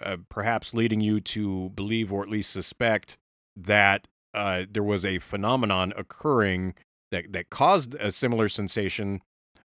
[0.00, 3.16] uh, perhaps leading you to believe or at least suspect
[3.56, 6.74] that uh, there was a phenomenon occurring
[7.10, 9.20] that that caused a similar sensation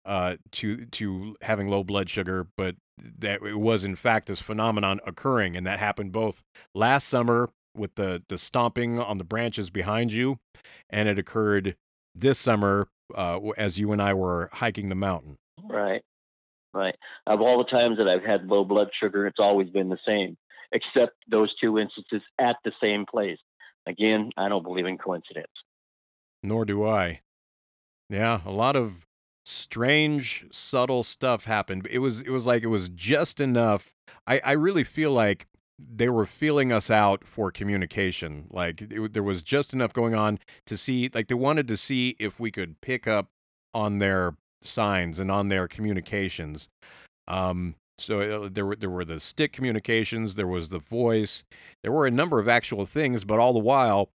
[0.05, 4.99] uh, to to having low blood sugar, but that it was in fact this phenomenon
[5.05, 6.43] occurring, and that happened both
[6.73, 10.37] last summer with the the stomping on the branches behind you,
[10.89, 11.75] and it occurred
[12.15, 15.37] this summer uh, as you and I were hiking the mountain.
[15.63, 16.01] Right.
[16.73, 16.95] right?
[17.27, 20.37] Of all the times that I've had low blood sugar, it's always been the same,
[20.71, 23.37] except those two instances at the same place.
[23.87, 25.47] Again, I don't believe in coincidence.
[26.43, 27.21] Nor do I.
[28.09, 29.05] Yeah, a lot of
[29.45, 31.87] strange, subtle stuff happened.
[31.89, 33.93] It was it was like it was just enough.
[34.27, 35.47] I, I really feel like
[35.79, 38.47] they were feeling us out for communication.
[38.49, 42.15] Like it, there was just enough going on to see, like they wanted to see
[42.19, 43.27] if we could pick up
[43.73, 46.69] on their signs and on their communications.
[47.27, 51.43] Um, so uh, there were there were the stick communications, there was the voice,
[51.83, 54.09] there were a number of actual things, but all the while,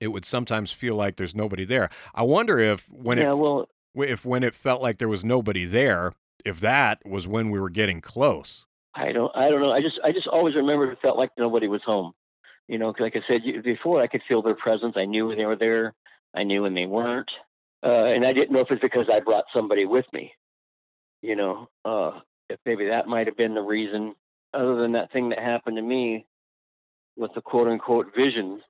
[0.00, 1.90] it would sometimes feel like there's nobody there.
[2.14, 5.64] I wonder if when yeah, it well, if when it felt like there was nobody
[5.64, 6.12] there,
[6.44, 8.64] if that was when we were getting close.
[8.94, 9.72] I don't, I don't know.
[9.72, 12.12] I just, I just always remember it felt like nobody was home.
[12.68, 14.94] You know, 'cause like I said you- before, I could feel their presence.
[14.96, 15.94] I knew when they were there.
[16.32, 17.30] I knew when they weren't,
[17.84, 20.32] uh, and I didn't know if it's because I brought somebody with me.
[21.22, 24.14] You know, uh, if maybe that might have been the reason.
[24.52, 26.26] Other than that thing that happened to me
[27.16, 28.60] with the quote unquote vision,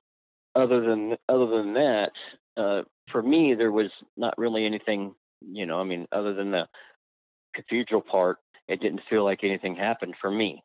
[0.55, 2.11] other than other than that,
[2.57, 5.13] uh, for me there was not really anything.
[5.41, 6.67] You know, I mean, other than the
[7.55, 10.63] cathedral part, it didn't feel like anything happened for me.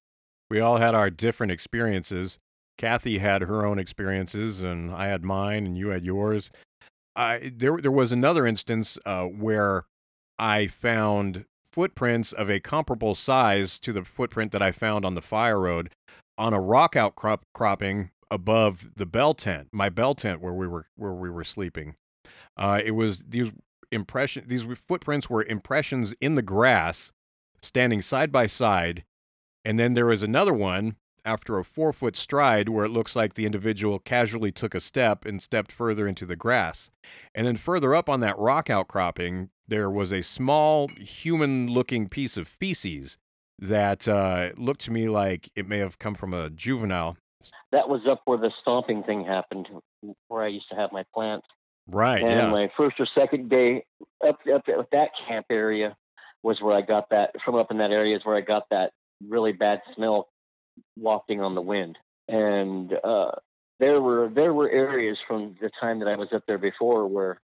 [0.49, 2.39] We all had our different experiences.
[2.79, 6.51] Kathy had her own experiences, and I had mine, and you had yours.
[7.15, 9.85] I there there was another instance uh, where
[10.39, 15.23] I found footprints of a comparable size to the footprint that I found on the
[15.23, 15.91] fire road
[16.37, 20.87] on a rock outcrop cropping above the bell tent, my bell tent where we were
[20.97, 21.97] where we were sleeping.
[22.57, 23.51] Uh, it was these
[23.93, 27.13] impression these footprints were impressions in the grass,
[27.61, 29.05] standing side by side,
[29.65, 33.35] and then there was another one after a four foot stride where it looks like
[33.35, 36.91] the individual casually took a step and stepped further into the grass.
[37.35, 42.37] And then further up on that rock outcropping, there was a small human looking piece
[42.37, 43.17] of feces
[43.59, 47.17] that uh, looked to me like it may have come from a juvenile.
[47.73, 49.69] That was up where the stomping thing happened,
[50.29, 51.47] where I used to have my plants.
[51.87, 52.23] Right.
[52.23, 52.51] and yeah.
[52.51, 53.85] my first or second day
[54.25, 55.97] up up at that camp area
[56.43, 58.93] was where I got that from up in that area is where I got that
[59.27, 60.29] really bad smell
[60.97, 61.99] wafting on the wind.
[62.29, 63.33] And uh
[63.81, 67.41] there were there were areas from the time that I was up there before where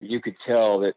[0.00, 0.94] you could tell that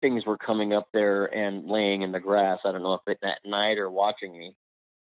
[0.00, 2.58] things were coming up there and laying in the grass.
[2.64, 4.54] I don't know if it that night or watching me.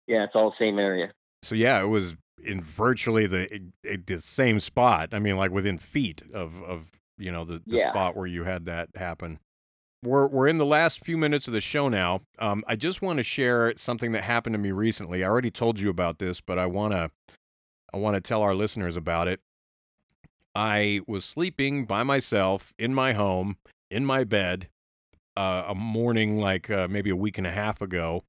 [0.07, 1.11] Yeah, it's all the same area.
[1.43, 3.51] So yeah, it was in virtually the
[3.83, 5.09] eh, the same spot.
[5.13, 7.89] I mean, like within feet of of you know the, the Yeah.
[7.91, 9.39] spot where you had that happen.
[10.03, 12.21] We're we're in the last few minutes of the show now.
[12.37, 15.23] Um, I just want to share something that happened to me recently.
[15.23, 17.09] I already told you about this, but I wanna
[17.93, 19.39] I want to tell our listeners about it.
[20.53, 23.57] I was sleeping by myself in my home
[23.89, 24.69] in my bed
[25.35, 28.23] uh, a morning like uh, maybe a week and a half ago.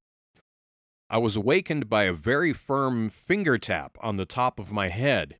[1.09, 5.37] I was awakened by a very firm finger tap on the top of my head.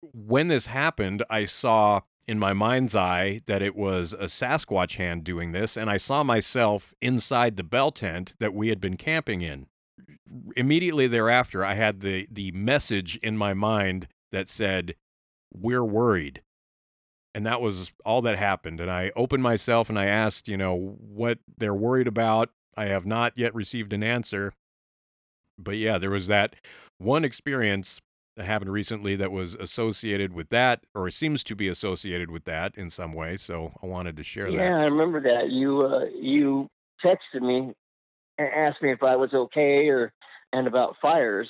[0.00, 5.24] When this happened, I saw in my mind's eye that it was a Sasquatch hand
[5.24, 9.42] doing this, and I saw myself inside the bell tent that we had been camping
[9.42, 9.66] in.
[10.56, 14.94] Immediately thereafter, I had the, the message in my mind that said,
[15.52, 16.42] We're worried.
[17.34, 18.80] And that was all that happened.
[18.80, 22.50] And I opened myself and I asked, you know, what they're worried about.
[22.76, 24.52] I have not yet received an answer.
[25.58, 26.56] But yeah, there was that
[26.98, 28.00] one experience
[28.36, 32.74] that happened recently that was associated with that, or seems to be associated with that
[32.76, 33.36] in some way.
[33.36, 34.52] So I wanted to share that.
[34.52, 35.50] Yeah, I remember that.
[35.50, 36.66] You uh, you
[37.04, 37.72] texted me
[38.38, 40.12] and asked me if I was okay or
[40.52, 41.48] and about fires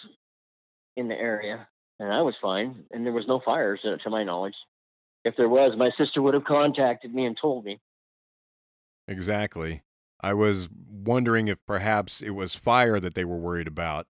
[0.96, 1.66] in the area,
[1.98, 4.56] and I was fine, and there was no fires uh, to my knowledge.
[5.24, 7.80] If there was, my sister would have contacted me and told me.
[9.06, 9.82] Exactly.
[10.20, 14.06] I was wondering if perhaps it was fire that they were worried about.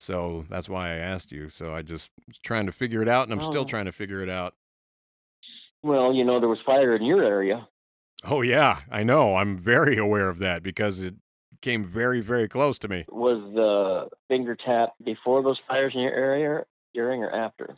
[0.00, 1.48] So that's why I asked you.
[1.50, 3.66] So I just was trying to figure it out, and I'm still Oh.
[3.66, 4.54] trying to figure it out.
[5.82, 7.68] Well, you know, there was fire in your area.
[8.24, 9.36] Oh, yeah, I know.
[9.36, 11.14] I'm very aware of that because it
[11.62, 13.04] came very, very close to me.
[13.08, 17.74] Was the finger tap before those fires in your area, during or after?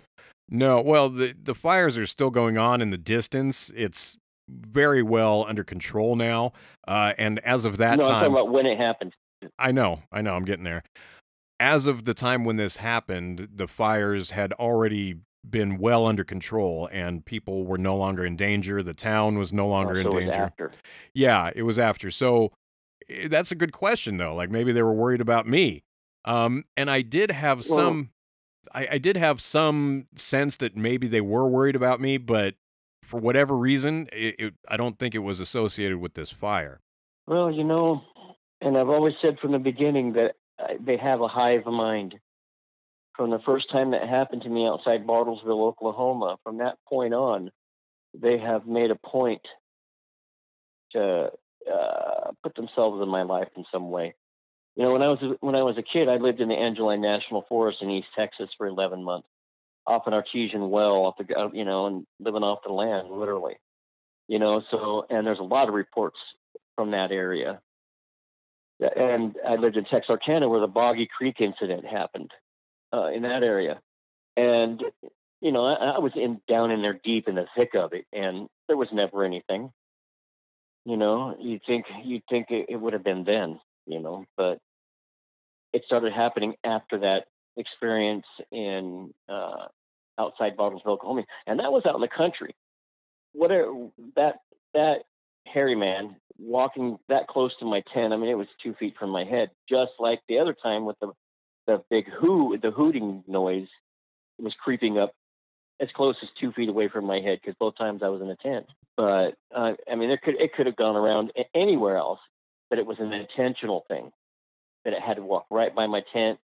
[0.48, 3.70] No, well, the the fires are still going on in the distance.
[3.74, 4.18] It's
[4.48, 6.52] very well under control now.
[6.86, 9.14] Uh, and as of that no, I'm time, talking about when it happened.
[9.58, 10.82] I know, I know, I'm getting there.
[11.58, 15.16] As of the time when this happened, the fires had already
[15.48, 18.82] been well under control, and people were no longer in danger.
[18.82, 20.40] The town was no longer Oh, in so it was danger.
[20.42, 20.70] after.
[21.14, 22.10] Yeah, it was after.
[22.10, 22.52] So
[23.08, 24.34] eh, that's a good question, though.
[24.34, 25.82] Like maybe they were worried about me.
[26.24, 28.10] Um, and I did have Well- some,
[28.72, 32.54] I, I did have some sense that maybe they were worried about me, but
[33.02, 36.80] for whatever reason, it, it, I don't think it was associated with this fire.
[37.26, 38.02] Well, you know,
[38.62, 40.36] And I've always said from the beginning that
[40.80, 42.14] they have a hive mind.
[43.16, 47.50] From the first time that happened to me outside Bartlesville, Oklahoma, from that point on,
[48.14, 49.42] they have made a point
[50.92, 51.30] to
[51.70, 54.14] uh, put themselves in my life in some way.
[54.76, 57.02] You know, when I was when I was a kid, I lived in the Angelina
[57.02, 59.28] National Forest in East Texas for 11 months,
[59.86, 63.56] off an artesian well, off the you know, and living off the land, literally.
[64.28, 66.16] You know, so and there's a lot of reports
[66.76, 67.60] from that area.
[68.80, 72.32] And I lived in Texarkana, where the Boggy Creek incident happened,
[72.92, 73.80] uh, in that area,
[74.36, 74.82] and
[75.42, 78.06] you know, I, I was in down in there deep in the thick of it,
[78.12, 79.70] and there was never anything.
[80.84, 84.58] You know, you'd think you'd think it, it would have been then, you know, but
[85.72, 87.24] it started happening after that
[87.56, 89.66] experience in uh,
[90.18, 92.54] outside Bartlesville, Oklahoma, and that was out in the country.
[93.32, 94.36] What a, that
[94.74, 94.98] that
[95.46, 98.12] hairy man walking that close to my tent.
[98.12, 100.98] I mean, it was two feet from my head, just like the other time with
[101.00, 101.12] the
[101.66, 103.68] the big hoo, the hooting noise
[104.38, 105.12] was creeping up
[105.80, 108.30] as close as two feet away from my head because both times I was in
[108.30, 108.66] a tent.
[108.96, 112.20] But uh, I mean, it could it could have gone around anywhere else,
[112.72, 114.10] but it was an intentional thing
[114.86, 116.38] that it had to walk right by my tent,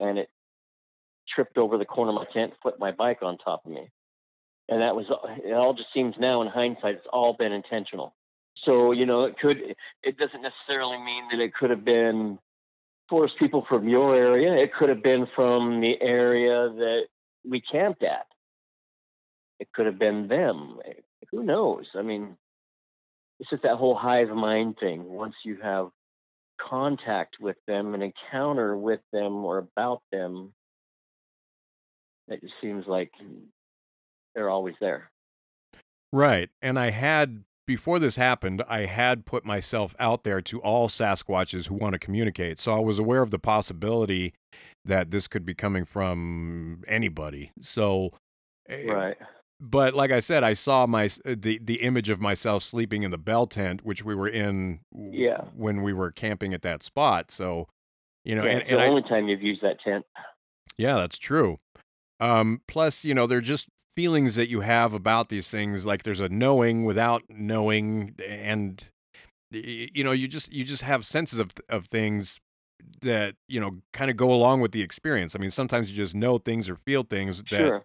[0.00, 0.28] and it
[1.32, 3.88] tripped over the corner of my tent, flipped my bike on top of me,
[4.68, 5.06] and that was
[5.44, 5.52] it.
[5.52, 8.12] All just seems now in hindsight, it's all been intentional.
[8.64, 9.58] So you know, it could
[10.02, 12.40] it doesn't necessarily mean that it could have been
[13.08, 14.56] forest people from your area.
[14.56, 17.02] It could have been from the area that
[17.48, 18.26] we camped at
[19.60, 20.78] it could have been them.
[21.30, 21.86] Who knows?
[21.96, 22.36] I mean,
[23.40, 25.04] it's just that whole hive mind thing.
[25.04, 25.88] Once you have
[26.60, 30.52] contact with them, an encounter with them or about them,
[32.28, 33.10] it just seems like
[34.34, 35.10] they're always there.
[36.12, 36.50] Right.
[36.60, 41.68] And I had, before this happened, I had put myself out there to all Sasquatches
[41.68, 42.58] who want to communicate.
[42.58, 44.34] So I was aware of the possibility
[44.84, 47.52] that this could be coming from anybody.
[47.60, 48.12] So,
[48.68, 49.16] eh, Right.
[49.60, 53.10] But like I said, I saw my uh, the the image of myself sleeping in
[53.10, 55.42] the bell tent, which we were in Yeah.
[55.54, 57.30] when we were camping at that spot.
[57.30, 57.66] So,
[58.24, 60.04] you know, Yeah, and, and the I, only time you've used that tent.
[60.76, 61.58] yeah, that's true.
[62.20, 65.84] Um, plus, you know, they're just feelings that you have about these things.
[65.84, 68.88] Like there's a knowing without knowing, and
[69.50, 72.38] you know, you just you just have senses of of things
[73.02, 75.34] that you know kind of go along with the experience.
[75.34, 77.84] I mean, sometimes you just know things or feel things that Sure.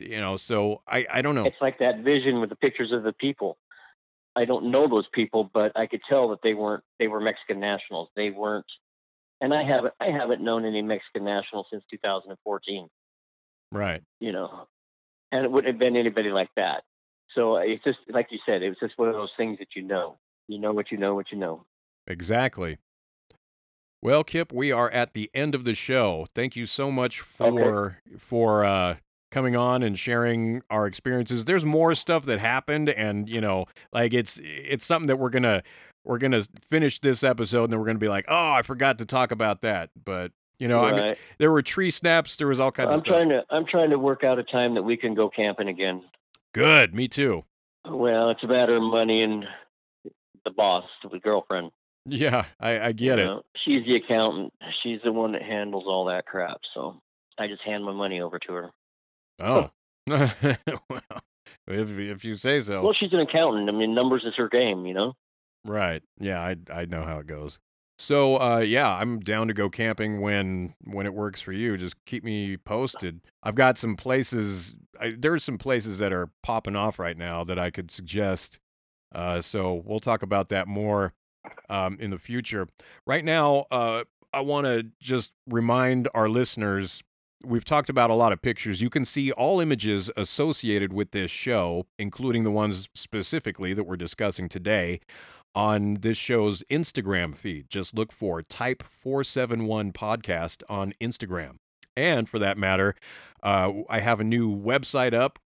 [0.00, 0.36] You know.
[0.36, 1.44] So I I don't know.
[1.44, 3.58] It's like that vision with the pictures of the people.
[4.36, 7.60] I don't know those people, but I could tell that they weren't they were Mexican
[7.60, 8.08] nationals.
[8.16, 8.66] They weren't
[9.40, 12.88] and I haven't I haven't known any Mexican nationals since 2014,
[13.72, 14.02] Right.
[14.20, 14.68] you know.
[15.32, 16.82] And it wouldn't have been anybody like that.
[17.34, 19.82] So it's just like you said, it was just one of those things that you
[19.82, 20.18] know.
[20.48, 21.64] You know what you know what you know.
[22.06, 22.78] Exactly.
[24.02, 26.26] Well, Kip, we are at the end of the show.
[26.34, 27.28] Thank you so much Okay.
[27.38, 28.96] for for uh
[29.30, 31.44] coming on and sharing our experiences.
[31.44, 35.44] There's more stuff that happened and, you know, like it's it's something that we're going
[35.44, 35.62] to
[36.04, 38.62] we're going to finish this episode and then we're going to be like, "Oh, I
[38.62, 42.46] forgot to talk about that." But, you know, I mean, there were tree snaps, there
[42.48, 43.14] was all kinds of I'm stuff.
[43.14, 46.02] trying to I'm trying to work out a time that we can go camping again.
[46.54, 47.44] Good, me too.
[47.88, 49.44] Well, it's a matter of money and
[50.44, 51.70] the boss, the girlfriend.
[52.06, 53.26] Yeah, I I get you it.
[53.26, 53.42] know.
[53.64, 54.52] She's the accountant.
[54.82, 56.58] She's the one that handles all that crap.
[56.74, 57.00] So
[57.38, 58.70] I just hand my money over to her.
[59.40, 59.70] Oh.
[60.06, 61.02] well,
[61.68, 62.82] if if you say so.
[62.82, 63.68] Well, she's an accountant.
[63.68, 65.14] I mean, numbers is her game, you know.
[65.64, 66.02] Right.
[66.18, 67.58] Yeah, I I know how it goes.
[67.98, 71.76] So, uh yeah, I'm down to go camping when when it works for you.
[71.76, 73.20] Just keep me posted.
[73.42, 77.58] I've got some places I, there's some places that are popping off right now that
[77.58, 78.58] I could suggest.
[79.14, 81.12] Uh so we'll talk about that more
[81.68, 82.66] um in the future.
[83.06, 87.02] Right now, uh I want to just remind our listeners
[87.42, 88.80] we've talked about a lot of pictures.
[88.80, 93.96] You can see all images associated with this show, including the ones specifically that we're
[93.96, 95.00] discussing today,
[95.54, 97.68] on this show's Instagram feed.
[97.68, 101.56] Just look for Type 471 Podcast on Instagram.
[101.96, 102.94] And for that matter,
[103.42, 105.40] uh, I have a new website up,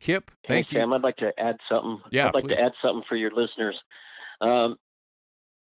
[0.00, 0.80] Kip, thank hey, you.
[0.80, 2.00] Sam, I'd like to add something.
[2.12, 2.54] Yeah, I'd like please.
[2.54, 3.76] to add something for your listeners.
[4.40, 4.76] Um,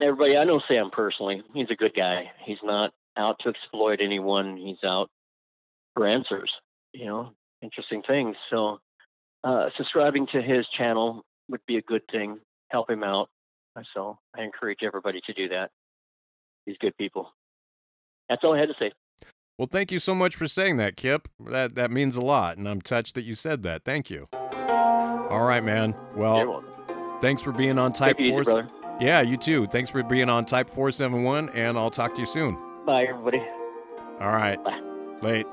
[0.01, 1.43] everybody, I know Sam personally.
[1.53, 2.31] He's a good guy.
[2.45, 4.57] He's not out to exploit anyone.
[4.57, 5.11] He's out
[5.95, 6.53] for answers.
[6.93, 8.37] You know, interesting things.
[8.51, 8.79] So,
[9.43, 12.39] uh, subscribing to his channel would be a good thing.
[12.71, 13.31] Help him out.
[13.97, 15.73] So, I encourage everybody to do that.
[16.67, 17.33] He's good people.
[18.29, 18.93] That's all I had to say.
[19.59, 21.29] Well, thank you so much for saying that, Kip.
[21.39, 23.85] That that means a lot, and I'm touched that you said that.
[23.85, 24.29] Thank you.
[24.33, 25.95] All right, man.
[26.15, 26.65] Well,
[27.21, 28.69] thanks for being on Type it easy, 4 brother.
[29.01, 29.67] Yeah, you too.
[29.67, 32.59] Thanks for being on Type 471, and I'll talk to you soon.
[32.87, 33.43] Bye, everybody.
[34.21, 34.63] All right.
[34.63, 34.81] Bye.
[35.23, 35.47] Late.